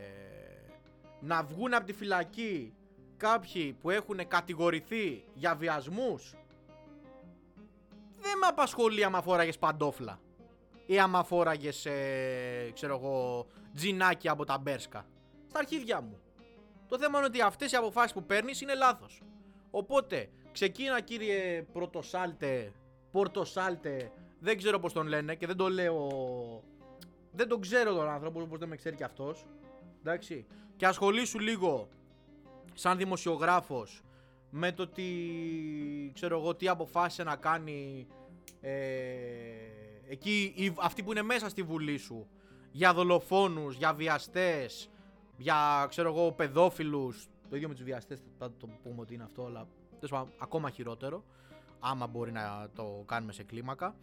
να 1.19 1.43
βγουν 1.43 1.73
από 1.73 1.85
τη 1.85 1.93
φυλακή 1.93 2.73
κάποιοι 3.17 3.73
που 3.73 3.89
έχουν 3.89 4.27
κατηγορηθεί 4.27 5.23
για 5.33 5.55
βιασμούς; 5.55 6.35
Δεν 8.19 8.37
με 8.37 8.47
απασχολεί 8.47 9.03
άμα 9.03 9.21
φόραγες 9.21 9.57
παντόφλα 9.57 10.19
ή 10.85 10.99
άμα 10.99 11.23
φόραγες, 11.23 11.85
ε, 11.85 12.71
ξέρω 12.73 12.95
εγώ, 12.95 13.47
τζινάκι 13.79 14.29
από 14.29 14.45
τα 14.45 14.57
μπέρσκα. 14.57 15.05
Στα 15.47 15.59
αρχίδια 15.59 16.01
μου. 16.01 16.19
Το 16.87 16.97
θέμα 16.99 17.17
είναι 17.17 17.27
ότι 17.27 17.41
αυτές 17.41 17.71
οι 17.71 17.75
αποφάσεις 17.75 18.13
που 18.13 18.23
παίρνεις 18.23 18.61
είναι 18.61 18.75
λάθος. 18.75 19.21
Οπότε, 19.71 20.29
ξεκίνα 20.51 21.01
κύριε 21.01 21.61
Πρωτοσάλτε, 21.61 22.71
Πορτοσάλτε, 23.11 24.11
δεν 24.39 24.57
ξέρω 24.57 24.79
πώς 24.79 24.93
τον 24.93 25.07
λένε 25.07 25.35
και 25.35 25.47
δεν 25.47 25.55
το 25.55 25.67
λέω. 25.69 26.07
δεν 27.31 27.47
τον 27.47 27.61
ξέρω 27.61 27.93
τον 27.93 28.09
άνθρωπο, 28.09 28.41
όπως 28.41 28.59
δεν 28.59 28.67
με 28.67 28.75
ξέρει 28.75 28.95
κι 28.95 29.03
αυτός. 29.03 29.45
Εντάξει. 29.99 30.45
Και 30.75 30.85
ασχολήσου 30.85 31.39
λίγο 31.39 31.89
σαν 32.73 32.97
δημοσιογράφος 32.97 34.01
με 34.49 34.71
το 34.71 34.87
τι, 34.87 35.03
ξέρω 36.13 36.39
εγώ, 36.39 36.55
τι 36.55 36.67
αποφάσισε 36.67 37.23
να 37.23 37.35
κάνει 37.35 38.07
ε, 38.61 38.71
εκεί 40.09 40.53
οι, 40.55 40.73
αυτοί 40.79 41.03
που 41.03 41.11
είναι 41.11 41.21
μέσα 41.21 41.49
στη 41.49 41.63
Βουλή 41.63 41.97
σου 41.97 42.27
για 42.71 42.93
δολοφόνους, 42.93 43.75
για 43.75 43.93
βιαστές, 43.93 44.89
για 45.37 45.85
ξέρω 45.89 46.09
εγώ 46.09 46.31
παιδόφιλους. 46.31 47.27
Το 47.49 47.55
ίδιο 47.55 47.67
με 47.67 47.73
τους 47.73 47.83
βιαστές 47.83 48.19
θα 48.37 48.51
το 48.59 48.69
πούμε 48.83 49.01
ότι 49.01 49.13
είναι 49.13 49.23
αυτό 49.23 49.45
αλλά 49.45 49.67
ακόμα 50.37 50.69
χειρότερο 50.69 51.23
άμα 51.79 52.07
μπορεί 52.07 52.31
να 52.31 52.69
το 52.75 53.03
κάνουμε 53.05 53.31
σε 53.31 53.43
κλίμακα. 53.43 53.95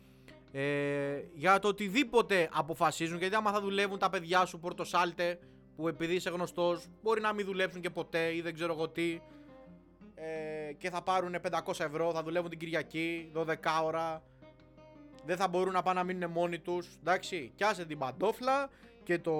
Ε, 0.53 1.23
για 1.35 1.59
το 1.59 1.69
οτιδήποτε 1.69 2.49
αποφασίζουν 2.53 3.19
γιατί 3.19 3.35
άμα 3.35 3.53
θα 3.53 3.61
δουλεύουν 3.61 3.99
τα 3.99 4.11
παιδιά 4.11 4.45
σου 4.45 4.59
πορτοσάλτε 4.59 5.39
που 5.77 5.89
επειδή 5.89 6.15
είσαι 6.15 6.31
γνωστός 6.31 6.87
μπορεί 7.03 7.21
να 7.21 7.33
μην 7.33 7.47
δουλέψουν 7.47 7.81
και 7.81 7.91
ποτέ 7.91 8.35
ή 8.35 8.41
δεν 8.41 8.55
ξέρω 8.55 8.73
εγώ 8.73 8.89
τι 8.89 9.21
ε, 10.15 10.73
και 10.73 10.91
θα 10.91 11.03
πάρουν 11.03 11.37
500 11.51 11.81
ευρώ, 11.81 12.13
θα 12.13 12.23
δουλεύουν 12.23 12.51
την 12.51 12.59
Κυριακή 12.59 13.33
12 13.35 13.55
ώρα 13.85 14.23
δεν 15.27 15.37
θα 15.37 15.49
μπορούν 15.49 15.73
να 15.73 15.83
πάνε 15.83 15.99
να 15.99 16.05
μείνουν 16.05 16.31
μόνοι 16.31 16.59
τους. 16.59 16.97
Εντάξει, 17.01 17.53
άσε 17.61 17.85
την 17.85 17.99
παντόφλα 17.99 18.69
και 19.03 19.19
το 19.19 19.33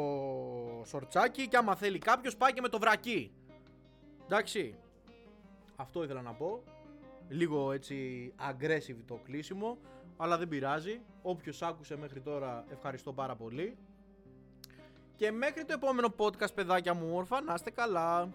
σορτσάκι 0.85 1.49
και 1.49 1.57
άμα 1.57 1.75
θέλει 1.75 1.99
κάποιος 1.99 2.37
πάει 2.37 2.53
και 2.53 2.61
με 2.61 2.69
το 2.69 2.79
βρακί. 2.79 3.33
Εντάξει. 4.25 4.75
Αυτό 5.77 6.05
ήθελα 6.05 6.23
να 6.23 6.33
πω. 6.33 6.63
Λίγο 7.29 7.73
έτσι 7.73 8.33
aggressive 8.51 9.03
το 9.07 9.21
κλείσιμο 9.25 9.79
αλλά 10.17 10.39
δεν 10.39 10.49
πειράζει. 10.49 11.01
Όποιος 11.23 11.63
άκουσε 11.63 11.97
μέχρι 11.97 12.21
τώρα 12.21 12.65
ευχαριστώ 12.69 13.13
πάρα 13.13 13.37
πολύ. 13.37 13.77
Και 15.17 15.31
μέχρι 15.31 15.65
το 15.65 15.73
επόμενο 15.73 16.15
podcast 16.17 16.55
παιδάκια 16.55 16.95
μου 16.95 17.11
όρφα 17.15 17.41
να 17.41 17.55
είστε 17.55 17.71
καλά 17.71 18.29